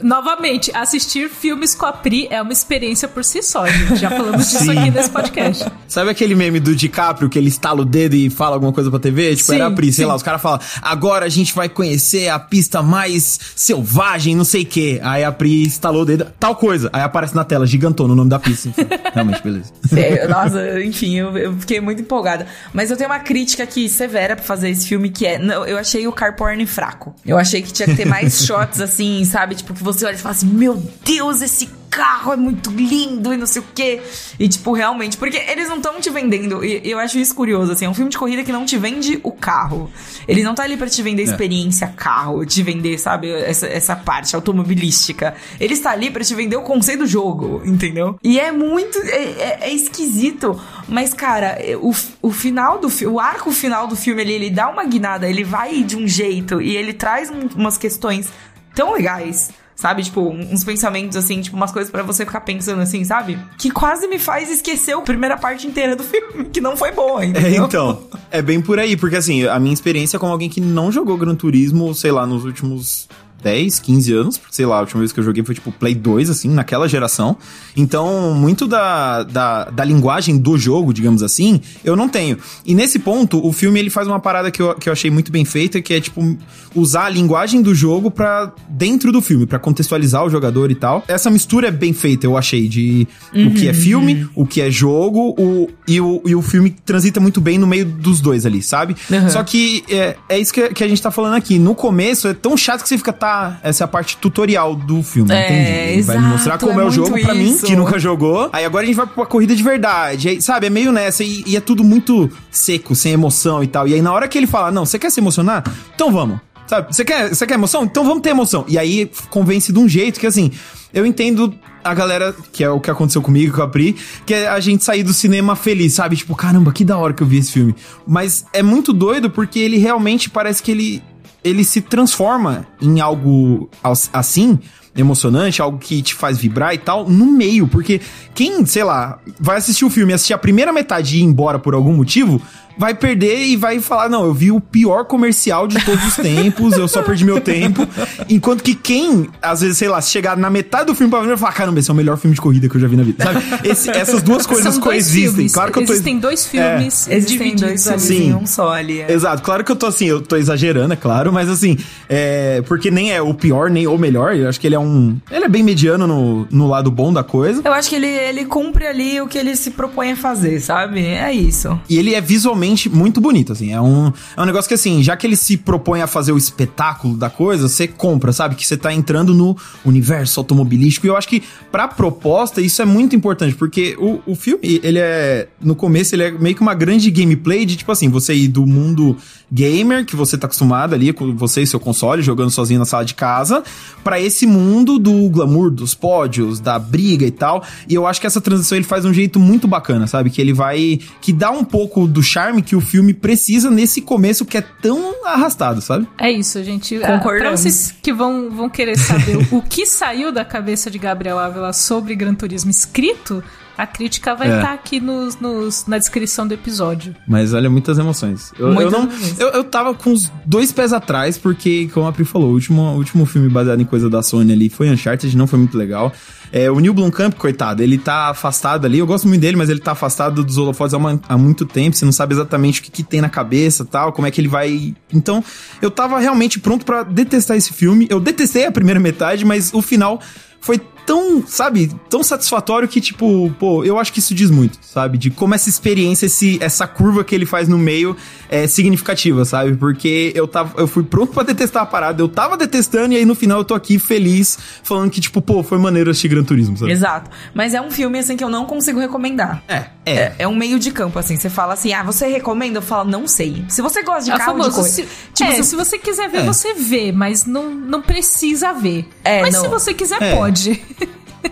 [0.00, 3.96] Novamente, assistir filmes com a Pri é uma experiência por si só, gente.
[3.96, 4.78] Já falamos disso Sim.
[4.78, 5.66] aqui nesse podcast.
[5.88, 8.98] Sabe aquele meme do DiCaprio que ele estala o dedo e fala alguma coisa pra
[8.98, 9.34] TV?
[9.34, 10.08] Tipo, Sim, era a Pri, sei sim.
[10.08, 14.62] lá, os caras falam, agora a gente vai conhecer a pista mais selvagem, não sei
[14.62, 15.00] o quê.
[15.02, 16.90] Aí a Pri estalou o dedo, tal coisa.
[16.92, 18.68] Aí aparece na tela, gigantona, o nome da pista.
[18.68, 19.72] Enfim, realmente, beleza.
[19.96, 22.46] É, nossa, enfim, eu, eu fiquei muito empolgada.
[22.72, 25.38] Mas eu tenho uma crítica aqui severa pra fazer esse filme, que é...
[25.38, 27.14] Não, eu achei o car porn fraco.
[27.24, 29.54] Eu achei que tinha que ter mais shots, assim, sabe?
[29.54, 31.68] Tipo, que você olha e fala assim, meu Deus, esse
[31.98, 34.00] carro é muito lindo e não sei o quê.
[34.38, 35.16] E, tipo, realmente...
[35.16, 36.64] Porque eles não estão te vendendo...
[36.64, 37.86] E eu acho isso curioso, assim.
[37.86, 39.90] É um filme de corrida que não te vende o carro.
[40.28, 43.28] Ele não tá ali pra te vender experiência carro, te vender, sabe?
[43.32, 45.34] Essa, essa parte automobilística.
[45.58, 48.16] Ele está ali pra te vender o conceito do jogo, entendeu?
[48.22, 48.96] E é muito...
[48.98, 50.60] É, é- é esquisito.
[50.88, 53.14] Mas, cara, é, o, o final do filme...
[53.16, 55.28] O arco final do filme, ele, ele dá uma guinada.
[55.28, 58.28] Ele vai de um jeito e ele traz um- umas questões
[58.72, 59.50] tão legais.
[59.78, 63.38] Sabe, tipo, uns pensamentos assim, tipo, umas coisas pra você ficar pensando assim, sabe?
[63.56, 67.22] Que quase me faz esquecer a primeira parte inteira do filme, que não foi boa,
[67.22, 67.64] É, entendeu?
[67.66, 71.16] então, é bem por aí, porque assim, a minha experiência como alguém que não jogou
[71.16, 73.08] Gran Turismo, sei lá, nos últimos
[73.42, 75.94] 10, 15 anos, porque sei lá, a última vez que eu joguei foi tipo Play
[75.94, 77.36] 2, assim, naquela geração.
[77.76, 82.38] Então, muito da, da, da linguagem do jogo, digamos assim, eu não tenho.
[82.64, 85.30] E nesse ponto, o filme ele faz uma parada que eu, que eu achei muito
[85.30, 86.36] bem feita, que é tipo
[86.74, 91.04] usar a linguagem do jogo pra dentro do filme, pra contextualizar o jogador e tal.
[91.06, 94.70] Essa mistura é bem feita, eu achei, de o que é filme, o que é
[94.70, 98.62] jogo, o, e, o, e o filme transita muito bem no meio dos dois ali,
[98.62, 98.96] sabe?
[99.10, 99.30] Uhum.
[99.30, 101.58] Só que é, é isso que, que a gente tá falando aqui.
[101.58, 103.27] No começo é tão chato que você fica, tá,
[103.62, 105.70] essa é a parte tutorial do filme, É, entendi.
[105.70, 108.50] Ele vai exato, mostrar como é é, o jogo pra mim, que nunca jogou.
[108.52, 110.28] Aí agora a gente vai pra corrida de verdade.
[110.28, 111.22] Aí, sabe, é meio nessa.
[111.24, 113.86] E, e é tudo muito seco, sem emoção e tal.
[113.88, 115.64] E aí na hora que ele fala, não, você quer se emocionar?
[115.94, 116.38] Então vamos.
[116.66, 117.84] Sabe, você quer, você quer emoção?
[117.84, 118.64] Então vamos ter emoção.
[118.68, 120.50] E aí convence de um jeito que assim,
[120.92, 124.48] eu entendo a galera, que é o que aconteceu comigo com a Pri, que é
[124.48, 126.16] a gente sair do cinema feliz, sabe?
[126.16, 127.74] Tipo, caramba, que da hora que eu vi esse filme.
[128.06, 131.02] Mas é muito doido porque ele realmente parece que ele,
[131.48, 134.58] ele se transforma em algo as- assim,
[134.96, 137.68] emocionante, algo que te faz vibrar e tal, no meio.
[137.68, 138.00] Porque
[138.34, 141.74] quem, sei lá, vai assistir o filme assistir a primeira metade e ir embora por
[141.74, 142.40] algum motivo,
[142.78, 146.74] vai perder e vai falar: não, eu vi o pior comercial de todos os tempos,
[146.76, 147.86] eu só perdi meu tempo.
[148.28, 151.28] Enquanto que quem, às vezes, sei lá, se chegar na metade do filme pra ver,
[151.28, 153.02] vai falar: caramba, esse é o melhor filme de corrida que eu já vi na
[153.02, 153.24] vida.
[153.24, 153.42] Sabe?
[153.64, 155.32] Esse- essas duas coisas São dois coexistem.
[155.32, 155.52] filmes.
[155.54, 155.92] Claro que eu tô.
[155.92, 158.00] Existem dois filmes Existem divididos dois ali.
[158.00, 158.30] filmes Sim.
[158.30, 159.00] em um só ali.
[159.00, 159.12] é.
[159.12, 161.76] Exato, claro que eu tô assim, eu tô exagerando, é claro, mas assim,
[162.08, 162.62] é.
[162.66, 164.34] Porque nem é o pior, nem o melhor.
[164.34, 165.16] Eu acho que ele é um.
[165.30, 167.62] Ele é bem mediano no, no lado bom da coisa.
[167.64, 171.04] Eu acho que ele, ele cumpre ali o que ele se propõe a fazer, sabe?
[171.04, 171.78] É isso.
[171.88, 173.72] E ele é visualmente muito bonito, assim.
[173.72, 176.38] É um, é um negócio que, assim, já que ele se propõe a fazer o
[176.38, 178.54] espetáculo da coisa, você compra, sabe?
[178.54, 181.06] Que você tá entrando no universo automobilístico.
[181.06, 184.98] E eu acho que, pra proposta, isso é muito importante, porque o, o filme, ele
[184.98, 185.48] é.
[185.60, 188.66] No começo, ele é meio que uma grande gameplay de, tipo assim, você ir do
[188.66, 189.16] mundo
[189.50, 193.04] gamer, que você tá acostumado ali, com você e seu console, jogando sozinho na sala
[193.04, 193.62] de casa,
[194.04, 197.64] pra esse mundo do glamour, dos pódios, da briga e tal.
[197.88, 200.30] E eu acho que essa transição ele faz de um jeito muito bacana, sabe?
[200.30, 201.00] Que ele vai.
[201.20, 205.24] que dá um pouco do charme que o filme precisa nesse começo que é tão
[205.26, 206.06] arrastado, sabe?
[206.18, 206.96] É isso, gente.
[207.02, 207.38] Ah, Concordamos.
[207.38, 211.72] Pra vocês que vão, vão querer saber o que saiu da cabeça de Gabriel Ávila
[211.72, 213.42] sobre Gran Turismo escrito,
[213.78, 214.56] A crítica vai É.
[214.56, 217.14] estar aqui nos, nos- na descrição do episódio.
[217.28, 218.52] Mas olha, muitas emoções.
[218.58, 219.02] Eu, eu Muitas não.
[219.04, 219.38] emoções.
[219.38, 222.82] Eu, eu tava com os dois pés atrás, porque, como a Pri falou, o último,
[222.82, 226.12] o último filme baseado em coisa da Sony ali foi Uncharted, não foi muito legal.
[226.50, 228.98] É, o Neil Blomkamp, coitado, ele tá afastado ali.
[228.98, 231.94] Eu gosto muito dele, mas ele tá afastado dos holofotes há, uma- há muito tempo.
[231.96, 234.48] Você não sabe exatamente o que, que tem na cabeça tal, como é que ele
[234.48, 234.92] vai.
[235.12, 235.44] Então,
[235.80, 238.08] eu tava realmente pronto pra detestar esse filme.
[238.10, 240.20] Eu detestei a primeira metade, mas o final
[240.60, 245.16] foi tão, sabe, tão satisfatório que, tipo, pô, eu acho que isso diz muito, sabe?
[245.16, 248.14] De como essa experiência, esse, essa curva que ele faz no meio
[248.50, 249.74] é significativa, sabe?
[249.76, 253.24] Porque eu tava, eu fui pronto pra detestar a parada, eu tava detestando e aí
[253.24, 256.76] no final eu tô aqui feliz, falando que, tipo, pô, foi maneiro assistir Gran Turismo,
[256.76, 256.92] sabe?
[256.92, 257.30] Exato.
[257.54, 259.62] Mas é um filme, assim, que eu não consigo recomendar.
[259.66, 260.14] É, é.
[260.18, 261.36] É, é um meio de campo, assim.
[261.38, 262.78] Você fala assim, ah, você recomenda?
[262.78, 263.64] Eu falo, não sei.
[263.68, 264.94] Se você gosta de É carro de famoso, corrida...
[264.94, 266.42] se, Tipo, é, se- se você quiser ver, É.
[266.44, 269.08] você vê, mas não, não precisa ver.
[269.24, 269.62] É, mas não.
[269.62, 270.36] se você quiser, É.
[270.36, 270.82] pode.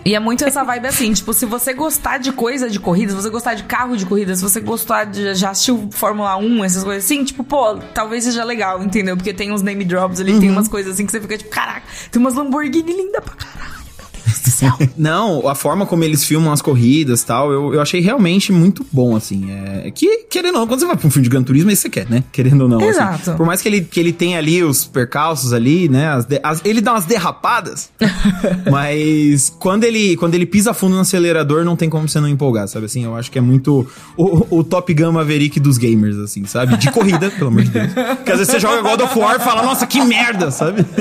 [0.04, 3.16] E é muito essa vibe assim, tipo, se você gostar de coisa de corrida, se
[3.22, 6.82] você gostar de carro de corrida, se você gostar de já assistiu Fórmula 1, essas
[6.84, 9.16] coisas assim, tipo, pô, talvez seja legal, entendeu?
[9.16, 10.40] Porque tem uns name drops ali, Uhum.
[10.40, 13.75] tem umas coisas assim que você fica tipo, caraca, tem umas Lamborghini linda pra caralho.
[14.42, 14.72] Deus do céu.
[14.96, 18.86] Não, a forma como eles filmam as corridas e tal, eu, eu achei realmente muito
[18.92, 19.50] bom, assim.
[19.50, 21.72] É, que, querendo ou não, quando você vai pra um filme de Gran Turismo, é
[21.72, 22.24] isso que você quer, né?
[22.32, 22.78] Querendo ou não.
[22.78, 22.88] assim.
[22.88, 23.34] Exato.
[23.34, 26.08] por mais que ele, que ele tenha ali os percalços ali, né?
[26.08, 27.90] as de- as- ele dá umas derrapadas.
[28.70, 32.68] mas quando ele, quando ele pisa fundo no acelerador, não tem como você não empolgar,
[32.68, 32.86] sabe?
[32.86, 36.76] Assim, eu acho que é muito o, o Top Gun Maverick dos gamers, assim, sabe?
[36.76, 37.92] De corrida, pelo amor de Deus.
[37.92, 40.84] Porque às vezes você joga God of War e fala, nossa, que merda, sabe?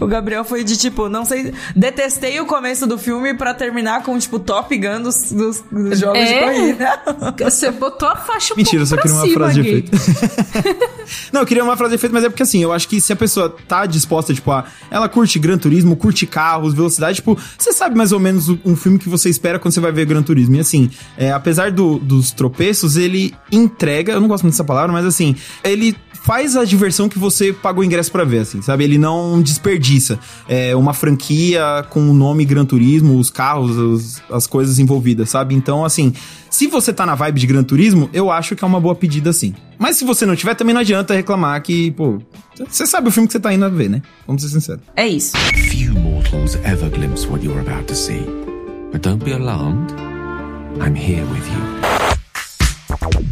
[0.00, 4.18] O Gabriel foi de tipo, não sei, detestei o começo do filme pra terminar com
[4.18, 6.42] tipo Top Gun dos, dos- dos jogos de É.
[6.42, 7.02] corrida.
[7.50, 9.92] Você botou a faixa um Mentira, eu só queria uma frase de efeito.
[11.32, 13.12] não, eu queria uma frase de efeito, mas é porque assim, eu acho que se
[13.12, 17.72] a pessoa tá disposta, tipo, a, ela curte Gran Turismo, curte carros, velocidade, tipo, você
[17.72, 20.22] sabe mais ou menos o- um filme que você espera quando você vai ver Gran
[20.22, 20.56] Turismo.
[20.56, 24.92] E assim, é, apesar do- dos tropeços, ele entrega, eu não gosto muito dessa palavra,
[24.92, 28.84] mas assim, ele faz a diversão que você pagou o ingresso pra ver, assim, sabe?
[28.84, 29.71] Ele não desperdiça
[30.48, 35.54] é, uma franquia com o nome Gran Turismo, os carros, os- as coisas envolvidas, sabe?
[35.54, 36.12] Então, assim,
[36.50, 39.32] se você tá na vibe de Gran Turismo, eu acho que é uma boa pedida,
[39.32, 39.54] sim.
[39.78, 42.20] Mas se você não tiver, também não adianta reclamar que, pô,
[42.68, 44.02] você sabe o filme que você tá indo a ver, né?
[44.26, 44.82] Vamos ser sinceros.
[44.96, 45.36] É isso.
[45.70, 48.20] Few mortals ever glimpse what you're about to see.
[48.92, 49.92] But don't be alarmed.
[50.80, 51.92] I'm here with you.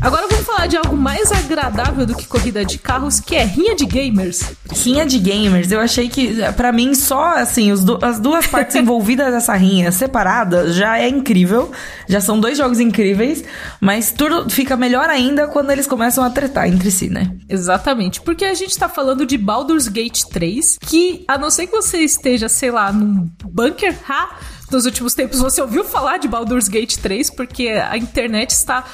[0.00, 3.74] Agora vamos falar de algo mais agradável do que corrida de carros, que é rinha
[3.74, 4.42] de gamers.
[4.70, 9.33] Rinha de gamers, eu achei que, pra mim, só assim, du- as duas partes envolvidas
[9.33, 11.70] dessa rinha separada já é incrível.
[12.09, 13.44] Já são dois jogos incríveis,
[13.81, 17.31] mas tudo fica melhor ainda quando eles começam a tretar entre si, né?
[17.48, 21.72] Exatamente, porque a gente tá falando de Baldur's Gate 3, que a não ser que
[21.76, 24.31] você esteja, sei lá, num bunker, ha,
[24.70, 28.85] nos últimos tempos você ouviu falar de Baldur's Gate 3, porque a internet está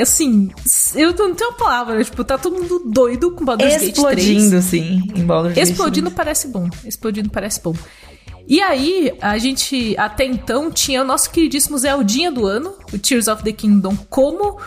[0.00, 0.50] assim,
[0.94, 3.96] eu não tenho palavra, tipo, tá todo mundo doido com Baldur's Gate 3.
[3.98, 6.68] Explodindo, sim, em Baldur's Gate Explodindo parece bom.
[6.84, 7.74] Explodindo parece bom.
[8.48, 13.28] E aí, a gente até então tinha o nosso queridíssimo Zeldinha do ano, o Tears
[13.28, 14.58] of the Kingdom, como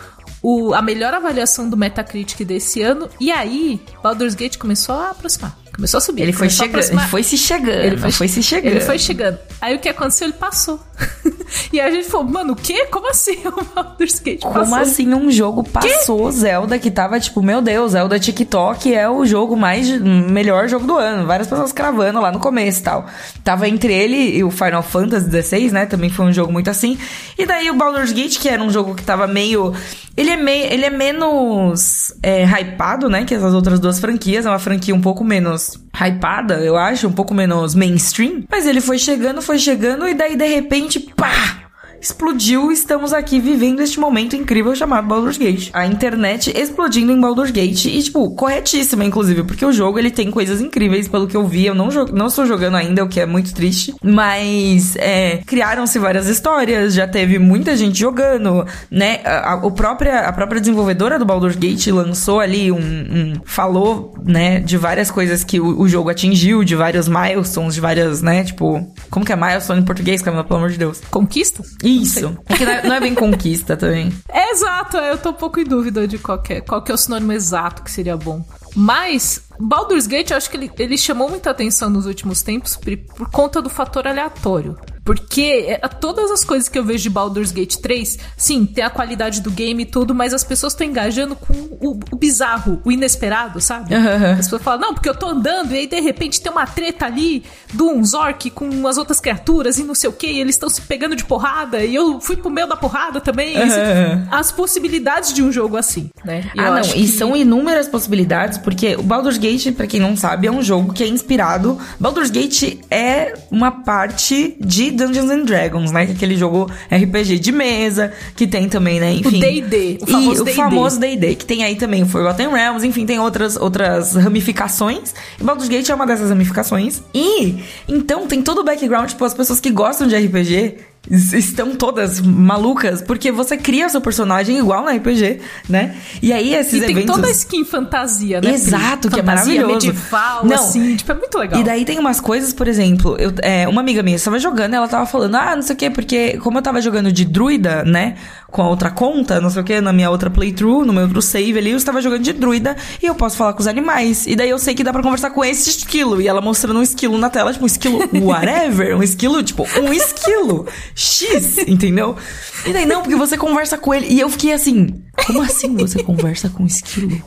[0.42, 3.08] o- a melhor avaliação do Metacritic desse ano.
[3.20, 5.58] E aí, Baldur's Gate começou a aproximar.
[5.76, 6.22] Começou a subir.
[6.22, 8.72] Ele foi chegando, ele foi se chegando, Ele foi, foi se chegando.
[8.72, 9.38] Ele foi chegando.
[9.60, 10.26] Aí o que aconteceu?
[10.26, 10.80] Ele passou.
[11.70, 12.86] e aí a gente falou, mano, o quê?
[12.86, 14.78] Como assim o Baldur's Gate Como passou?
[14.78, 19.54] assim um jogo passou Zelda que tava tipo, meu Deus, Zelda TikTok é o jogo
[19.54, 21.26] mais melhor jogo do ano.
[21.26, 23.06] Várias pessoas cravando lá no começo e tal.
[23.44, 25.84] Tava entre ele e o Final Fantasy XVI, né?
[25.84, 26.98] Também foi um jogo muito assim.
[27.36, 29.74] E daí o Baldur's Gate, que era um jogo que tava meio.
[30.16, 33.26] Ele é, meio, ele é menos é, hypado, né?
[33.26, 34.46] Que essas outras duas franquias.
[34.46, 38.44] É uma franquia um pouco menos hypada, eu acho, um pouco menos mainstream.
[38.50, 41.65] Mas ele foi chegando, foi chegando, e daí de repente, pá!
[42.00, 42.70] Explodiu.
[42.70, 45.70] Estamos aqui vivendo este momento incrível chamado Baldur's Gate.
[45.72, 50.30] A internet explodindo em Baldur's Gate e, tipo, corretíssima, inclusive, porque o jogo ele tem
[50.30, 51.66] coisas incríveis, pelo que eu vi.
[51.66, 53.94] Eu não, não estou jogando ainda, o que é muito triste.
[54.02, 59.20] Mas, é, criaram-se várias histórias, já teve muita gente jogando, né?
[59.24, 64.60] A, a- própria, a própria desenvolvedora do Baldur's Gate lançou ali um, um- falou, né,
[64.60, 68.86] de várias coisas que o, o jogo atingiu, de vários milestones, de várias, né, tipo,
[69.10, 71.00] como que é milestone em português, Camila, pelo amor de Deus?
[71.10, 71.62] Conquista?
[71.86, 72.36] Isso.
[72.46, 74.12] É que não é, não é bem conquista também.
[74.28, 76.94] É exato, eu tô um pouco em dúvida de qual que é, qual que é
[76.94, 78.44] o sinônimo exato que seria bom.
[78.74, 82.96] Mas, Baldur's Gate, eu acho que ele, ele chamou muita atenção nos últimos tempos por,
[82.96, 84.76] por conta do fator aleatório.
[85.06, 88.90] Porque é, todas as coisas que eu vejo de Baldur's Gate 3, sim, tem a
[88.90, 92.90] qualidade do game e tudo, mas as pessoas estão engajando com o, o bizarro, o
[92.90, 93.94] inesperado, sabe?
[93.94, 94.32] Uhum.
[94.32, 97.06] As pessoas falam, não, porque eu tô andando e aí de repente tem uma treta
[97.06, 100.56] ali do um Zork com as outras criaturas e não sei o que, e eles
[100.56, 103.56] estão se pegando de porrada e eu fui pro meio da porrada também.
[103.56, 104.26] Uhum.
[104.28, 106.50] As possibilidades de um jogo assim, né?
[106.52, 110.46] E ah, não, e são inúmeras possibilidades, porque o Baldur's Gate, para quem não sabe,
[110.46, 111.78] é um jogo que é inspirado.
[111.98, 116.06] Baldur's Gate é uma parte de Dungeons and Dragons, né?
[116.06, 119.12] Que é aquele jogo RPG de mesa, que tem também, né?
[119.12, 119.38] Enfim.
[119.38, 120.50] O D&D, o famoso D&D.
[120.50, 125.14] o famoso D&D, que tem aí também o Forgotten Realms, enfim, tem outras, outras ramificações.
[125.40, 127.02] E Baldur's Gate é uma dessas ramificações.
[127.14, 130.76] E, então, tem todo o background, tipo, as pessoas que gostam de RPG
[131.10, 135.96] estão todas malucas, porque você cria o seu personagem igual na RPG, né?
[136.22, 136.94] E aí esses e eventos...
[136.94, 138.50] tem toda a skin fantasia, né?
[138.50, 139.74] Exato, que é maravilhoso.
[139.74, 141.60] medieval, Não, assim, tipo, é muito legal.
[141.60, 144.88] E daí tem umas coisas, por exemplo, eu, é, uma amiga minha estava jogando ela
[144.88, 148.16] tava falando, ah, não sei o quê, porque como eu tava jogando de druida, né?
[148.50, 151.20] Com a outra conta, não sei o quê, na minha outra playthrough, no meu outro
[151.20, 154.26] save ali, eu estava jogando de druida e eu posso falar com os animais.
[154.26, 156.22] E daí eu sei que dá para conversar com esse esquilo.
[156.22, 159.92] E ela mostrando um esquilo na tela, tipo, um esquilo whatever, um esquilo, tipo, um
[159.92, 160.66] esquilo.
[160.94, 162.16] X, entendeu?
[162.64, 164.06] E daí, não, porque você conversa com ele.
[164.08, 167.22] E eu fiquei assim, como assim você conversa com um esquilo?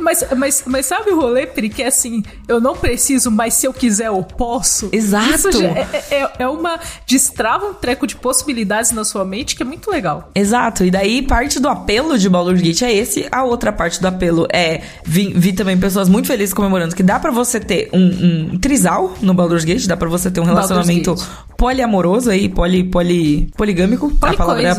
[0.00, 3.66] Mas, mas, mas sabe o rolê, Pri, que é assim, eu não preciso, mas se
[3.66, 4.88] eu quiser eu posso?
[4.92, 5.48] Exato.
[5.48, 6.78] Isso é, é, é, uma...
[7.06, 10.30] destrava um treco de possibilidades na sua mente que é muito legal.
[10.34, 10.84] Exato.
[10.84, 13.26] E daí, parte do apelo de Baldur's Gate é esse.
[13.30, 14.80] A outra parte do apelo é...
[15.04, 19.14] Vi, vi também pessoas muito felizes comemorando que dá para você ter um, um, trisal
[19.20, 21.14] no Baldur's Gate, dá para você ter um relacionamento
[21.56, 24.12] poliamoroso aí, poli, poli, poligâmico.
[24.22, 24.74] A palavra é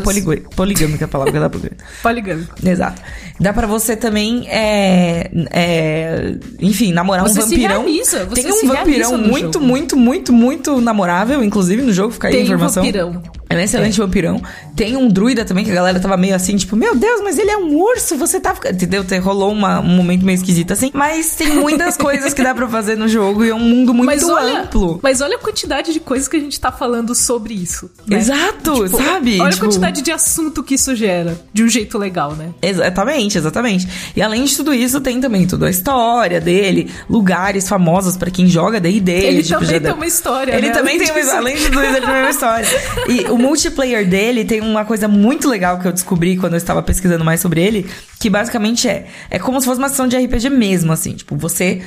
[0.56, 1.60] poligâmica, a palavra que dá pra
[2.02, 2.56] Poligâmico.
[2.66, 3.02] Exato.
[3.40, 4.48] Dá para você também...
[4.50, 7.84] É, é, é, enfim, namorar você um vampirão.
[7.84, 12.42] Realiza, tem um vampirão muito, muito, muito, muito, namorável, inclusive no jogo, fica aí tem
[12.42, 12.84] a informação.
[12.84, 13.41] Um vampirão.
[13.54, 14.04] É um excelente é.
[14.04, 14.42] vampirão.
[14.76, 17.52] Tem um druida também, que a galera tava meio assim, tipo, meu Deus, mas ele
[17.52, 18.56] é um urso, você tá.
[18.70, 19.04] Entendeu?
[19.22, 20.92] Rolou uma, um momento meio esquisito assim.
[20.94, 24.08] Mas tem muitas coisas que dá pra fazer no jogo e é um mundo muito
[24.08, 25.00] mas olha, amplo.
[25.02, 27.90] Mas olha a quantidade de coisas que a gente tá falando sobre isso.
[28.08, 28.18] Né?
[28.18, 29.40] Exato, tipo, sabe?
[29.40, 29.64] Olha tipo...
[29.64, 31.40] a quantidade de assunto que isso gera.
[31.54, 32.50] De um jeito legal, né?
[32.62, 33.88] Exatamente, exatamente.
[34.16, 38.48] E além de tudo isso, tem também toda a história dele, lugares famosos para quem
[38.48, 39.12] joga D&D.
[39.12, 40.74] Ele tipo, também tem uma história, Ele né?
[40.74, 41.32] também tem uma...
[41.32, 42.68] Além de tudo isso, ele tem uma história.
[43.08, 46.82] E o multiplayer dele tem uma coisa muito legal que eu descobri quando eu estava
[46.82, 50.50] pesquisando mais sobre ele, que basicamente é, é como se fosse uma ação de RPG
[50.50, 51.82] mesmo, assim, tipo, você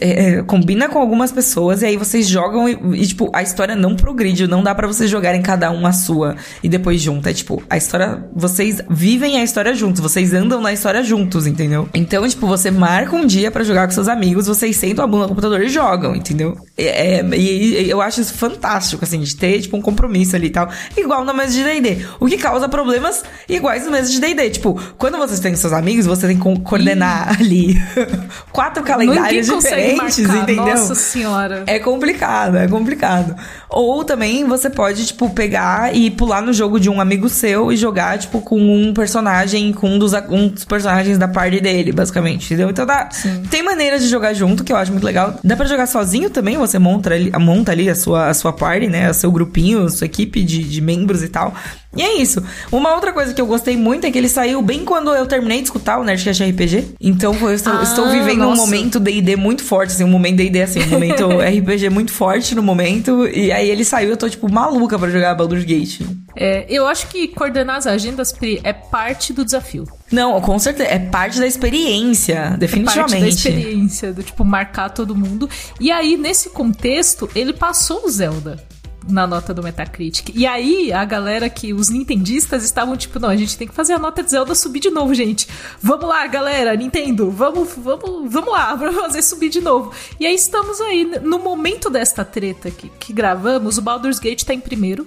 [0.00, 3.76] é, é, combina com algumas pessoas e aí vocês jogam e, e, tipo, a história
[3.76, 7.34] não progride, não dá para vocês jogarem cada um a sua e depois junto, é
[7.34, 11.86] tipo, a história, vocês vivem a história juntos, vocês andam na história juntos, entendeu?
[11.92, 15.24] Então, tipo, você marca um dia para jogar com seus amigos, vocês sentam a bunda
[15.24, 16.56] no computador e jogam, entendeu?
[16.76, 20.50] É, é, e, eu acho isso fantástico, assim, de ter, tipo, um compromisso ali e
[20.50, 24.48] tal, igual na mesa de D&D, o que causa problemas iguais na mesa de D&D,
[24.50, 27.76] tipo, quando vocês têm seus amigos, você tem que coordenar ali
[28.50, 30.64] quatro calendários diferentes, entendeu?
[30.64, 31.64] Nossa senhora.
[31.66, 33.34] É complicado, é complicado.
[33.68, 37.76] Ou também você pode, tipo, pegar e pular no jogo de um amigo seu e
[37.76, 42.46] jogar, tipo, com um personagem, com um dos, um dos personagens da party dele, basicamente,
[42.46, 42.70] entendeu?
[42.70, 43.08] Então dá.
[43.10, 43.42] Sim.
[43.50, 45.38] Tem maneiras de jogar junto, que eu acho muito legal.
[45.44, 48.86] Dá para jogar sozinho também, você monta ali, monta ali a sua, a sua party,
[48.86, 49.10] né?
[49.10, 51.54] O seu grupinho, a sua equipe de, de membros e tal.
[51.96, 52.42] E é isso.
[52.70, 55.58] Uma outra coisa que eu gostei muito é que ele saiu bem quando eu terminei
[55.58, 56.96] de escutar o Nerdcast RPG.
[57.00, 58.52] Então eu estou, ah, estou vivendo nossa.
[58.52, 62.54] um momento D&D muito forte, assim, um momento D&D assim, um momento RPG muito forte
[62.54, 63.26] no momento.
[63.28, 66.02] E aí ele saiu, eu tô tipo maluca para jogar Baldur's Gate.
[66.36, 69.84] É, eu acho que coordenar as agendas, Pri, é parte do desafio.
[70.10, 70.88] Não, com certeza.
[70.88, 73.16] É parte da experiência, definitivamente.
[73.16, 75.48] É parte da experiência, do tipo, marcar todo mundo.
[75.80, 78.67] E aí, nesse contexto, ele passou o Zelda
[79.08, 80.32] na nota do Metacritic.
[80.34, 83.94] E aí, a galera que, os nintendistas estavam tipo, não, a gente tem que fazer
[83.94, 85.48] a nota de Zelda subir de novo, gente.
[85.82, 89.92] Vamos lá, galera, Nintendo, vamos, vamos, vamos lá, pra fazer subir de novo.
[90.20, 94.54] E aí estamos aí, no momento desta treta que, que gravamos, o Baldur's Gate tá
[94.54, 95.06] em primeiro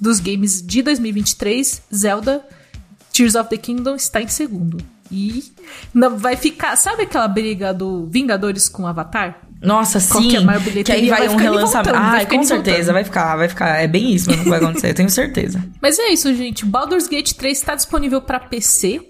[0.00, 2.42] dos games de 2023, Zelda
[3.12, 4.78] Tears of the Kingdom está em segundo.
[5.10, 5.52] E
[6.18, 9.49] vai ficar, sabe aquela briga do Vingadores com Avatar?
[9.62, 10.28] Nossa, sim.
[10.28, 11.94] Que, é que aí vai, vai um relançamento.
[11.94, 12.92] Ah, com certeza, voltando.
[12.94, 13.82] vai ficar, vai ficar.
[13.82, 15.62] É bem isso mesmo que vai acontecer, eu tenho certeza.
[15.82, 16.64] Mas é isso, gente.
[16.64, 19.02] Baldur's Gate 3 está disponível para PC.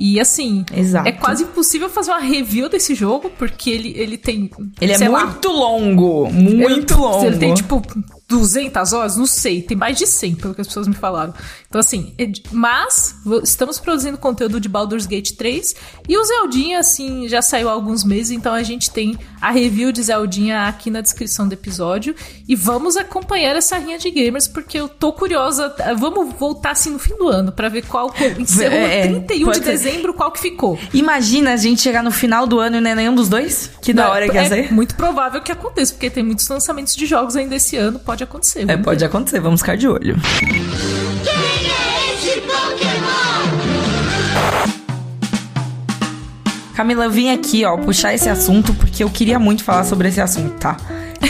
[0.00, 1.08] E assim, Exato.
[1.08, 4.48] é quase impossível fazer uma review desse jogo, porque ele, ele tem.
[4.80, 6.30] Ele é lá, muito longo.
[6.30, 7.26] Muito ele, longo.
[7.26, 7.82] Ele tem, tipo,
[8.28, 11.32] 200 horas, não sei, tem mais de 100, pelo que as pessoas me falaram.
[11.66, 15.74] Então, assim, é mas estamos produzindo conteúdo de Baldur's Gate 3
[16.06, 19.90] e o Zeldinha, assim, já saiu há alguns meses, então a gente tem a review
[19.90, 22.14] de Zeldinha aqui na descrição do episódio
[22.46, 26.98] e vamos acompanhar essa rinha de gamers, porque eu tô curiosa, vamos voltar, assim, no
[26.98, 30.78] fim do ano, para ver qual encerrou é, 31 de dezembro, qual que ficou.
[30.92, 33.70] Imagina a gente chegar no final do ano e não é nenhum dos dois?
[33.80, 34.72] Que da hora que ia é ser.
[34.72, 38.68] muito provável que aconteça, porque tem muitos lançamentos de jogos ainda esse ano, pode acontecer.
[38.68, 39.06] É, pode ver.
[39.06, 40.16] acontecer, vamos ficar de olho.
[41.24, 43.88] Quem é esse Pokémon?
[46.74, 50.20] Camila, eu vim aqui, ó, puxar esse assunto porque eu queria muito falar sobre esse
[50.20, 50.76] assunto, tá?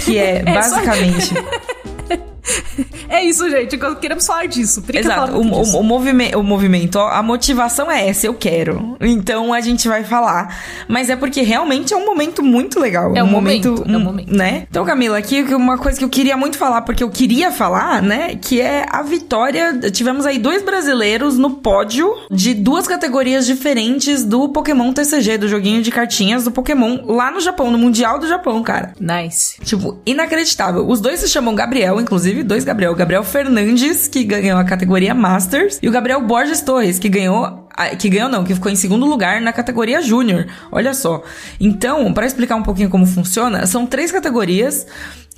[0.05, 1.35] Que é, é basicamente.
[3.09, 3.79] é isso, gente.
[4.01, 4.83] Queremos falar disso.
[4.93, 5.39] Exato.
[5.39, 5.77] O, disso.
[5.77, 8.97] O, o, movimento, o movimento, a motivação é essa, eu quero.
[9.01, 10.57] Então a gente vai falar.
[10.89, 13.15] Mas é porque realmente é um momento muito legal.
[13.17, 14.35] É um, um momento, momento, é um momento.
[14.35, 14.67] Né?
[14.71, 18.37] Então, Camila, aqui uma coisa que eu queria muito falar, porque eu queria falar, né?
[18.37, 19.79] Que é a vitória.
[19.91, 25.83] Tivemos aí dois brasileiros no pódio de duas categorias diferentes do Pokémon TCG, do joguinho
[25.83, 28.93] de cartinhas do Pokémon lá no Japão, no Mundial do Japão, cara.
[29.01, 29.61] Nice.
[29.65, 30.87] Tipo, inacreditável.
[30.89, 32.93] Os dois se chamam Gabriel, inclusive, dois Gabriel.
[32.93, 37.67] O Gabriel Fernandes, que ganhou a categoria Masters, e o Gabriel Borges Torres, que ganhou
[37.99, 40.47] que ganhou não, que ficou em segundo lugar na categoria Júnior.
[40.73, 41.23] Olha só.
[41.61, 44.85] Então, para explicar um pouquinho como funciona, são três categorias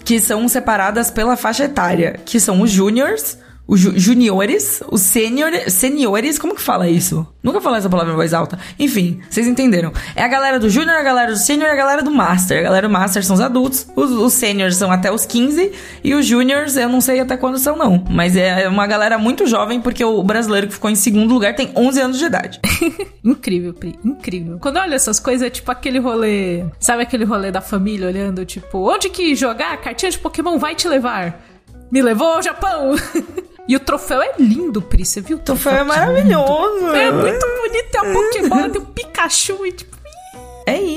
[0.04, 3.36] que são separadas pela faixa etária, que são os Júniors,
[3.70, 7.24] os ju juniores, os senior, seniores, como que fala isso?
[7.40, 8.58] Nunca falei essa palavra em voz alta.
[8.76, 9.92] Enfim, vocês entenderam.
[10.16, 12.58] É a galera do júnior, a galera do senior e a galera do master.
[12.58, 16.14] A galera do master são os adultos, os, os seniors são até os 15 e
[16.14, 18.04] os juniors eu não sei até quando são não.
[18.10, 21.70] Mas é uma galera muito jovem porque o brasileiro que ficou em segundo lugar tem
[21.76, 22.60] 11 anos de idade.
[23.24, 24.58] incrível, Pri, incrível.
[24.58, 28.44] Quando eu olho essas coisas é tipo aquele rolê, sabe aquele rolê da família olhando
[28.44, 31.40] tipo, onde que jogar cartinha de Pokémon vai te levar?
[31.88, 32.94] Me levou ao Japão.
[33.70, 35.04] E o troféu é lindo, Pri.
[35.04, 35.36] Você viu?
[35.36, 36.88] O troféu, é maravilhoso.
[36.88, 37.94] É muito bonito.
[37.94, 39.96] É a Pokébola, tem um Pikachu e tipo.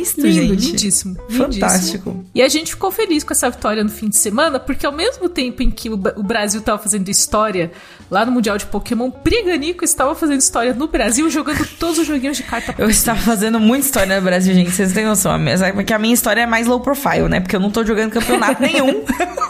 [0.03, 0.71] Isso, Lindo, gente.
[0.71, 1.15] Lindíssimo.
[1.29, 2.09] Fantástico.
[2.09, 2.25] Lindíssimo.
[2.35, 5.29] E a gente ficou feliz com essa vitória no fim de semana, porque ao mesmo
[5.29, 7.71] tempo em que o Brasil estava fazendo história
[8.11, 12.37] lá no Mundial de Pokémon, Priganico estava fazendo história no Brasil, jogando todos os joguinhos
[12.37, 12.75] de carta.
[12.77, 14.71] Eu estava fazendo muita história no Brasil, gente.
[14.71, 15.33] Vocês têm noção.
[15.73, 17.39] Porque a minha história é mais low profile, né?
[17.39, 19.03] Porque eu não tô jogando campeonato nenhum.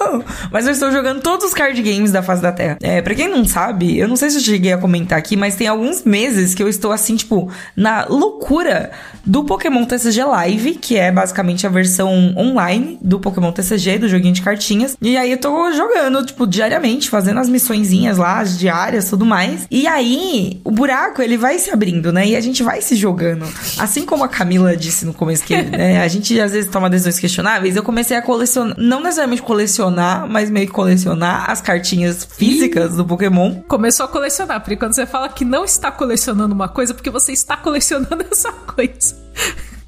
[0.52, 2.78] mas eu estou jogando todos os card games da face da Terra.
[2.82, 5.56] É, pra quem não sabe, eu não sei se eu cheguei a comentar aqui, mas
[5.56, 8.92] tem alguns meses que eu estou assim, tipo, na loucura
[9.26, 10.43] do Pokémon TCG Live,
[10.82, 14.98] que é basicamente a versão online do Pokémon TCG, do joguinho de cartinhas.
[15.02, 19.68] E aí eu tô jogando, tipo, diariamente, fazendo as missõezinhas lá, as diárias, tudo mais.
[19.70, 22.28] E aí, o buraco, ele vai se abrindo, né?
[22.28, 23.46] E a gente vai se jogando.
[23.78, 27.20] Assim como a Camila disse no começo que né, a gente às vezes toma decisões
[27.20, 32.96] questionáveis, eu comecei a colecionar, não necessariamente colecionar, mas meio que colecionar as cartinhas físicas
[32.96, 33.62] do Pokémon.
[33.68, 37.32] Começou a colecionar, porque quando você fala que não está colecionando uma coisa, porque você
[37.32, 39.16] está colecionando essa coisa.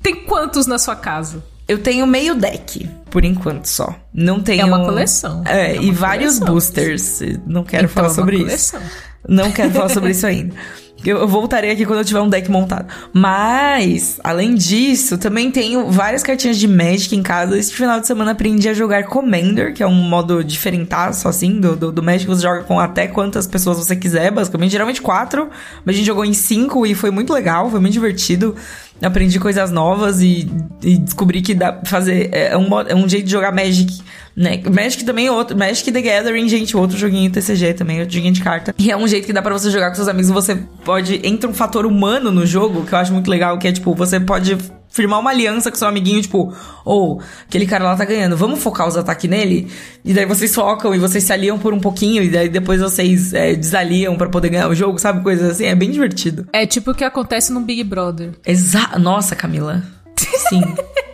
[0.06, 1.44] Tem quantos na sua casa?
[1.68, 3.96] Eu tenho meio deck, por enquanto só.
[4.14, 4.62] Não tenho.
[4.62, 5.42] É uma coleção.
[5.48, 7.22] É, é uma e vários boosters.
[7.48, 8.80] Não quero então, falar é sobre coleção.
[8.80, 8.92] isso.
[9.28, 10.54] Não quero falar sobre isso ainda.
[11.04, 12.88] Eu voltarei aqui quando eu tiver um deck montado.
[13.14, 17.56] Mas, além disso, também tenho várias cartinhas de Magic em casa.
[17.56, 21.76] Este final de semana aprendi a jogar Commander, que é um modo diferentaço, assim, do,
[21.76, 22.26] do, do Magic.
[22.26, 24.72] Você joga com até quantas pessoas você quiser, basicamente.
[24.72, 25.50] Geralmente quatro,
[25.84, 28.56] mas a gente jogou em cinco e foi muito legal, foi muito divertido
[29.02, 30.50] aprendi coisas novas e,
[30.82, 32.30] e descobri que dá fazer.
[32.32, 34.02] É, é um, é um jeito de jogar Magic,
[34.36, 34.62] né?
[34.70, 35.58] Magic também é outro.
[35.58, 38.74] Magic The Gathering, gente, outro joguinho TCG também, outro joguinho de carta.
[38.78, 40.30] E é um jeito que dá para você jogar com seus amigos.
[40.32, 41.22] Você pode.
[41.24, 44.20] Entra um fator humano no jogo, que eu acho muito legal, que é tipo, você
[44.20, 44.58] pode
[44.96, 46.56] firmar uma aliança com seu amiguinho, tipo,
[46.86, 49.68] ou oh, aquele cara lá tá ganhando, vamos focar os ataques nele?
[50.06, 53.34] E daí vocês focam e vocês se aliam por um pouquinho, e daí depois vocês
[53.34, 55.22] é, desaliam para poder ganhar o jogo, sabe?
[55.22, 56.48] Coisas assim, é bem divertido.
[56.54, 58.32] É tipo o que acontece no Big Brother.
[58.46, 58.98] Exato.
[58.98, 59.84] Nossa, Camila.
[60.16, 60.62] Sim.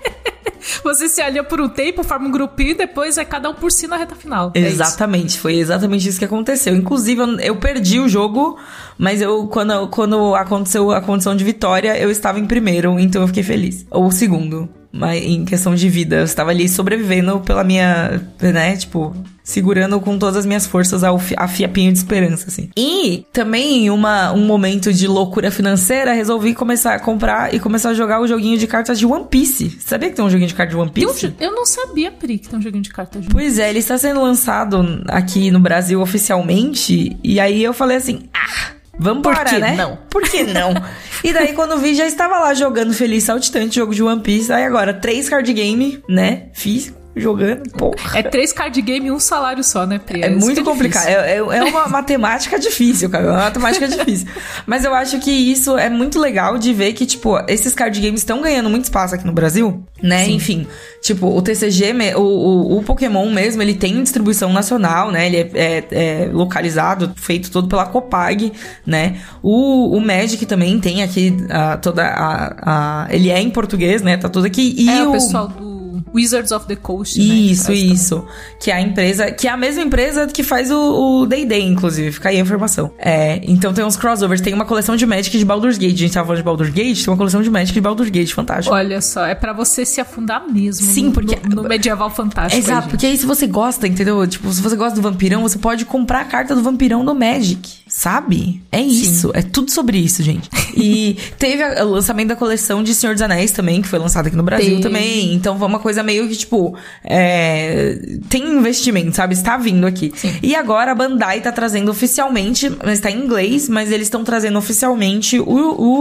[0.84, 3.72] Você se alia por um tempo, forma um grupinho e depois é cada um por
[3.72, 4.52] si na reta final.
[4.54, 6.76] É exatamente, é foi exatamente isso que aconteceu.
[6.76, 8.58] Inclusive, eu, eu, perdi o jogo,
[8.98, 13.28] mas eu quando, quando aconteceu a condição de vitória, eu estava em primeiro, então eu
[13.28, 13.86] fiquei feliz.
[13.90, 16.18] Ou segundo mas em questão de vida.
[16.18, 21.18] Eu estava ali sobrevivendo pela minha, né, tipo, segurando com todas as minhas forças ao
[21.18, 22.70] fi, a fiapinho de esperança, assim.
[22.78, 27.94] E também uma, um momento de loucura financeira, resolvi começar a comprar e começar a
[27.94, 29.78] jogar o joguinho de cartas de One Piece.
[29.80, 31.28] Sabia que tem um joguinho de cartas de One Piece?
[31.28, 33.70] Um, eu não sabia, Pri, que tem um joguinho de cartas de One Pois é,
[33.70, 38.71] ele está sendo lançado aqui no Brasil oficialmente, e aí eu falei assim, ah...
[38.98, 39.76] Vamos Por que né?
[39.76, 39.98] não?
[40.10, 40.74] Por que não?
[41.24, 44.52] e daí, quando vi, já estava lá jogando feliz saltitante, jogo de One Piece.
[44.52, 46.50] Aí agora, três card game, né?
[46.54, 47.70] Fiz jogando.
[47.72, 48.20] Porra.
[48.20, 50.24] É três card game e um salário só, né, Pri?
[50.24, 51.08] É Isso muito é complicado.
[51.08, 53.26] É, é- é uma matemática difícil, cara.
[53.26, 54.28] É uma matemática difícil.
[54.66, 58.22] Mas eu acho que isso é muito legal de ver que, tipo, esses card games
[58.22, 60.28] estão ganhando muito espaço aqui no Brasil, né?
[60.30, 60.66] Enfim,
[61.02, 65.28] tipo, o TCG, o, o, o Pokémon mesmo, ele tem distribuição nacional, né?
[65.28, 68.52] Ele é, é- é localizado, feito todo pela Copag,
[68.86, 69.18] né?
[69.44, 74.18] O, o Magic também tem aqui ah, toda a, a- Ele é em português, né?
[74.18, 74.74] Tá tudo aqui.
[74.78, 75.71] E É o o pessoal do
[76.14, 77.92] Wizards of the Coast, né, que isso, também.
[77.92, 78.26] isso.
[78.60, 82.12] Que é a empresa, que é a mesma empresa que faz o D&D, inclusive.
[82.12, 82.92] Fica aí a informação.
[82.98, 84.42] É, então tem uns crossovers.
[84.42, 85.94] Tem uma coleção de Magic de Baldur's Gate.
[85.94, 88.32] A gente tava falando de Baldur's Gate, tem uma coleção de Magic de Baldur's Gate.
[88.34, 88.76] Fantástico.
[88.76, 92.62] Olha só, é pra você se afundar mesmo Sim, no, porque- no, no medieval fantástico.
[92.62, 94.26] Exato, porque aí se você gosta, entendeu?
[94.28, 97.81] Tipo, se você gosta do vampirão, você pode comprar a carta do vampirão do Magic,
[97.94, 98.62] sabe?
[98.72, 100.50] É isso, é tudo sobre isso, gente.
[100.76, 104.38] E teve o lançamento da coleção de Senhor dos Anéis também, que foi lançada aqui
[104.38, 105.34] no Brasil também.
[105.34, 109.34] Então foi uma coisa meio que, tipo, é, tem investimento, sabe?
[109.34, 110.14] Está vindo aqui.
[110.42, 114.58] E agora a Bandai tá trazendo oficialmente, mas tá em inglês, mas eles estão trazendo
[114.58, 115.46] oficialmente o,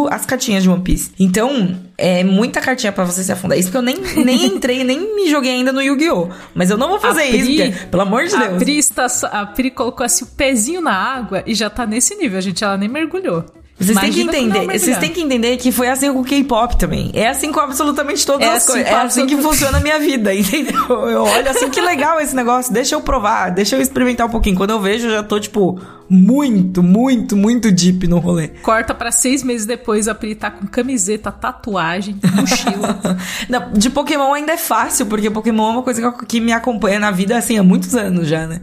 [0.05, 1.11] o- as cartinhas de One Piece.
[1.19, 3.59] Então, é muita cartinha pra você se afundar.
[3.59, 6.29] Isso porque eu nem, nem entrei, nem me joguei ainda no Yu-Gi-Oh!
[6.55, 8.59] Mas eu não vou fazer A isso, Pri- porque, pelo amor de A Deus.
[8.63, 12.41] Pri, está, a Pri colocou assim o pezinho na água e já tá nesse nível,
[12.41, 12.65] gente.
[12.65, 13.45] Ela nem mergulhou.
[13.79, 17.11] Vocês têm que entender, vocês têm que entender que foi assim com o K-pop também.
[17.15, 18.87] É assim com absolutamente todas É as assim coisas.
[18.93, 21.09] É assim que funciona a minha vida, entendeu?
[21.09, 24.55] Eu olho assim, que legal esse negócio, deixa eu provar, deixa eu experimentar um pouquinho.
[24.55, 25.81] Quando eu vejo, eu já tô, tipo,
[26.11, 28.49] muito, muito, muito deep no rolê.
[28.49, 32.99] Corta pra seis meses depois, a Pri tá com camiseta, tatuagem, mochila.
[33.49, 37.11] Não, de Pokémon ainda é fácil, porque Pokémon é uma coisa que, me acompanha na
[37.13, 38.61] vida, assim, há muitos anos já, né?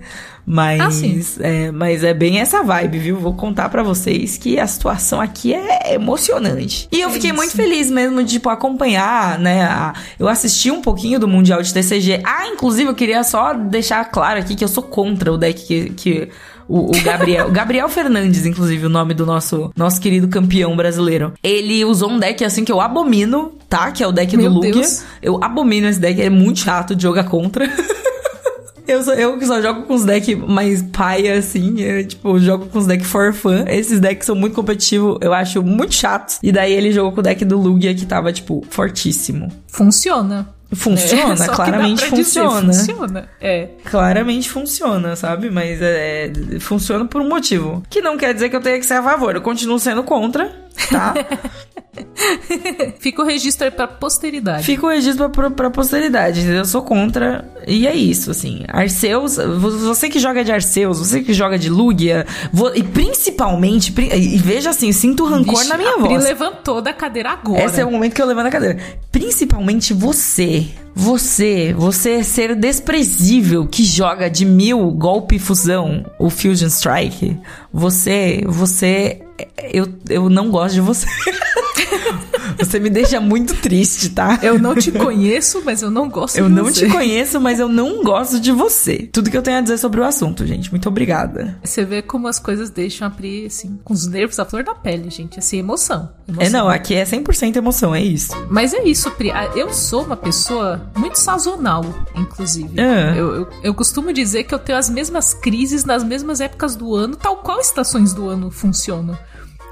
[0.49, 3.17] Mas, Ah, é, mas é bem essa vibe, viu?
[3.19, 6.87] Vou contar pra vocês que a situação aqui é emocionante.
[6.89, 7.37] E eu É fiquei isso.
[7.37, 9.63] muito feliz mesmo de, tipo, acompanhar, né?
[9.63, 12.21] a- eu assisti um pouquinho do Mundial de TCG.
[12.23, 15.89] Ah, inclusive, eu queria só deixar claro aqui que eu sou contra o deck que...
[15.91, 16.29] que
[16.67, 21.33] o, o Gabriel, Gabriel Fernandes, inclusive, o nome do nosso, nosso querido campeão brasileiro.
[21.43, 23.91] Ele usou um deck assim que eu abomino, tá?
[23.91, 24.73] Que é o deck Meu do Lugia.
[24.73, 25.03] Deus.
[25.21, 27.67] Eu abomino esse deck, é muito chato de jogar contra.
[28.87, 31.81] Eu, sou, eu que só jogo com os decks mais paia, assim.
[31.81, 33.65] Eu, tipo, jogo com os decks for fun.
[33.67, 36.39] Esses decks são muito competitivos, eu acho muito chatos.
[36.41, 39.51] E daí ele jogou com o deck do Lugia, que tava, tipo, fortíssimo.
[39.67, 40.47] Funciona.
[40.73, 42.73] Funciona, É, claramente pra dizer, funciona.
[42.73, 43.29] funciona.
[43.39, 43.69] É.
[43.85, 45.49] Claramente funciona, sabe?
[45.49, 47.83] Mas é, é, funciona por um motivo.
[47.89, 49.35] Que não quer dizer que eu tenha que ser a favor.
[49.35, 51.13] Eu continuo sendo contra, tá?
[52.99, 54.63] Fica o registro aí pra posteridade.
[54.63, 56.41] Fica o registro pra, pra posteridade.
[56.41, 56.59] entendeu?
[56.59, 57.43] Eu sou contra.
[57.65, 58.63] E é isso, assim.
[58.67, 63.91] Arceus, vo- você que joga de Arceus, você que joga de Lugia, vo- e principalmente,
[63.91, 66.23] pri- e veja assim, sinto rancor Vixe, na minha a Pri voz.
[66.23, 67.63] levantou da cadeira agora.
[67.63, 68.77] Esse é o momento que eu levanto a cadeira.
[69.11, 70.67] Principalmente você.
[70.99, 77.37] Você, você ser desprezível que joga de mil golpe fusão, o Fusion Strike.
[77.71, 79.21] Você, você,
[79.71, 81.05] eu, eu não gosto de você.
[82.57, 84.39] você me deixa muito triste, tá?
[84.41, 86.85] Eu não te conheço, mas eu não gosto Eu de não você.
[86.85, 89.09] te conheço, mas eu não gosto de você.
[89.11, 90.71] Tudo que eu tenho a dizer sobre o assunto, gente.
[90.71, 91.57] Muito obrigada.
[91.63, 94.73] Você vê como as coisas deixam a Pri, assim, com os nervos à flor da
[94.73, 95.39] pele, gente.
[95.39, 96.09] Assim, emoção.
[96.27, 96.51] É, emoção.
[96.51, 98.31] não, aqui é 100% emoção, é isso.
[98.49, 99.31] Mas é isso, Pri.
[99.31, 101.83] Ah, Eu sou uma pessoa muito sazonal,
[102.15, 102.79] inclusive.
[102.79, 103.11] É.
[103.17, 106.95] Eu, eu, eu costumo dizer que eu tenho as mesmas crises nas mesmas épocas do
[106.95, 109.17] ano, tal qual estações do ano funcionam.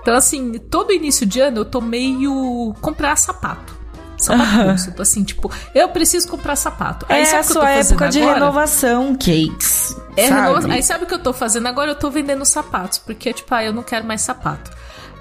[0.06, 3.74] Então, assim, todo início de ano eu tô meio comprar sapato.
[4.20, 7.08] Sapato, eu tô assim, tipo, eu preciso comprar sapato.
[7.10, 8.34] é sabe a o que eu tô sua época de agora?
[8.36, 9.98] renovação, Cakes.
[10.16, 11.90] É, renova- Aí sabe o que eu tô fazendo agora?
[11.90, 14.70] Eu tô vendendo sapatos, porque, tipo, ah, eu não quero mais sapato.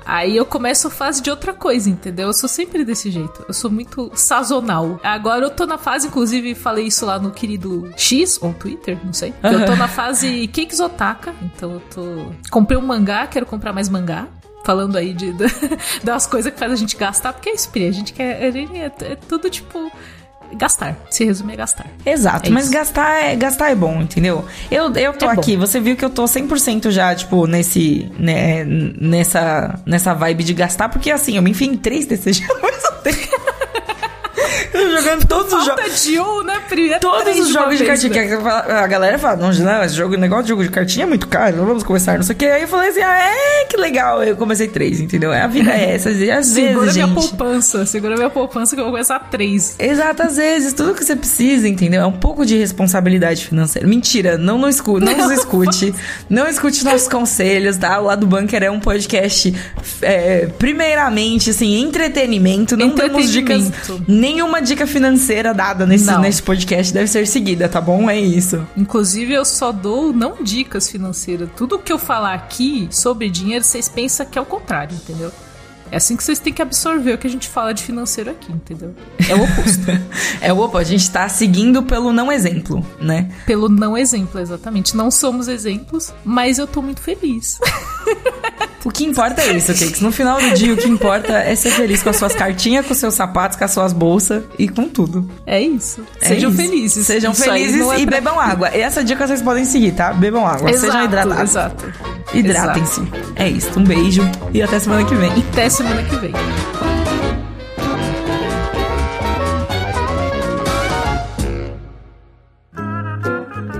[0.06, 2.26] Aí eu começo a fase de outra coisa, entendeu?
[2.28, 3.42] Eu sou sempre desse jeito.
[3.48, 5.00] Eu sou muito sazonal.
[5.02, 9.14] Agora eu tô na fase, inclusive, falei isso lá no querido X, ou Twitter, não
[9.14, 9.32] sei.
[9.42, 12.26] Eu tô na fase Cakes Otaka, então eu tô.
[12.50, 14.28] Comprei um mangá, quero comprar mais mangá.
[14.64, 15.34] Falando aí de,
[16.02, 17.86] das coisas que faz a gente gastar, porque é isso, Pri.
[17.86, 18.42] A gente quer.
[18.44, 19.90] A gente é, é tudo tipo.
[20.56, 20.96] Gastar.
[21.10, 21.86] Se resume a gastar.
[22.06, 22.72] Exato, É mas isso.
[22.74, 24.44] gastar é, gastar é bom, entendeu?
[24.70, 25.40] Eu, eu tô É bom.
[25.40, 30.54] aqui, você viu que eu tô 100% já, tipo, nesse, né, nessa, nessa vibe de
[30.54, 33.43] gastar, porque assim, eu me enfiei em três TCG ao mesmo tempo.
[34.92, 35.82] Jogando todos os jogos.
[35.82, 36.54] Falta de um, né?
[36.92, 38.24] É Todos os jogos de cartinha.
[38.24, 38.38] né?
[38.68, 41.56] A galera fala, não, não, esse jogo, negócio de jogo de cartinha é muito caro,
[41.56, 42.46] não vamos começar, não sei o que.
[42.46, 44.22] Aí eu falei assim, ah, é, que legal.
[44.22, 45.32] Eu comecei três, entendeu?
[45.32, 46.10] A vida é essa.
[46.10, 47.28] E às Segura vezes, minha gente.
[47.28, 49.76] poupança, segura minha poupança que eu vou começar três.
[49.78, 52.02] Exato, às vezes, tudo que você precisa, entendeu?
[52.02, 53.86] É um pouco de responsabilidade financeira.
[53.86, 55.94] Mentira, não, não, escu não nos escute.
[56.28, 58.00] Não escute nossos conselhos, tá?
[58.00, 59.54] O Lado Bunker é um podcast,
[60.02, 62.76] é, primeiramente, assim, entretenimento.
[62.76, 64.04] Não damos dicas, Entretenimento.
[64.10, 66.20] nenhuma dica dica financeira dada nesse, Não.
[66.20, 68.10] nesse podcast deve ser seguida, tá bom?
[68.10, 68.66] É isso.
[68.76, 71.48] Inclusive, eu só dou não dicas financeiras.
[71.56, 75.30] Tudo que eu falar aqui sobre dinheiro, vocês pensam que é o contrário, entendeu?
[75.94, 78.50] É assim que vocês têm que absorver o que a gente fala de financeiro aqui,
[78.52, 78.92] entendeu?
[79.28, 79.80] É o oposto.
[80.40, 83.30] É o opa, a gente tá seguindo pelo não exemplo, né?
[83.46, 84.96] Pelo não exemplo, exatamente.
[84.96, 87.60] Não somos exemplos, mas eu tô muito feliz.
[88.84, 90.02] O que importa é isso, Cakes.
[90.02, 92.92] No final do dia, o que importa é ser feliz com as suas cartinhas, com
[92.92, 95.26] seus sapatos, com as suas bolsas e com tudo.
[95.46, 96.02] É isso.
[96.20, 96.58] É Sejam isso.
[96.60, 97.06] felizes.
[97.06, 98.68] Sejam Isso felizes é e pra- bebam água.
[98.68, 100.12] Essa dica vocês podem seguir, tá?
[100.12, 100.70] Bebam água.
[100.70, 101.50] Sejam Exato, hidratados.
[101.50, 101.92] Exato.
[102.34, 103.02] Hidratem-se.
[103.36, 103.70] É isso.
[103.80, 104.20] Um beijo
[104.52, 105.32] e até semana que vem.
[105.50, 106.32] Até semana que vem.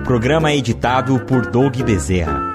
[0.05, 2.54] Programa editado por Doug Bezerra.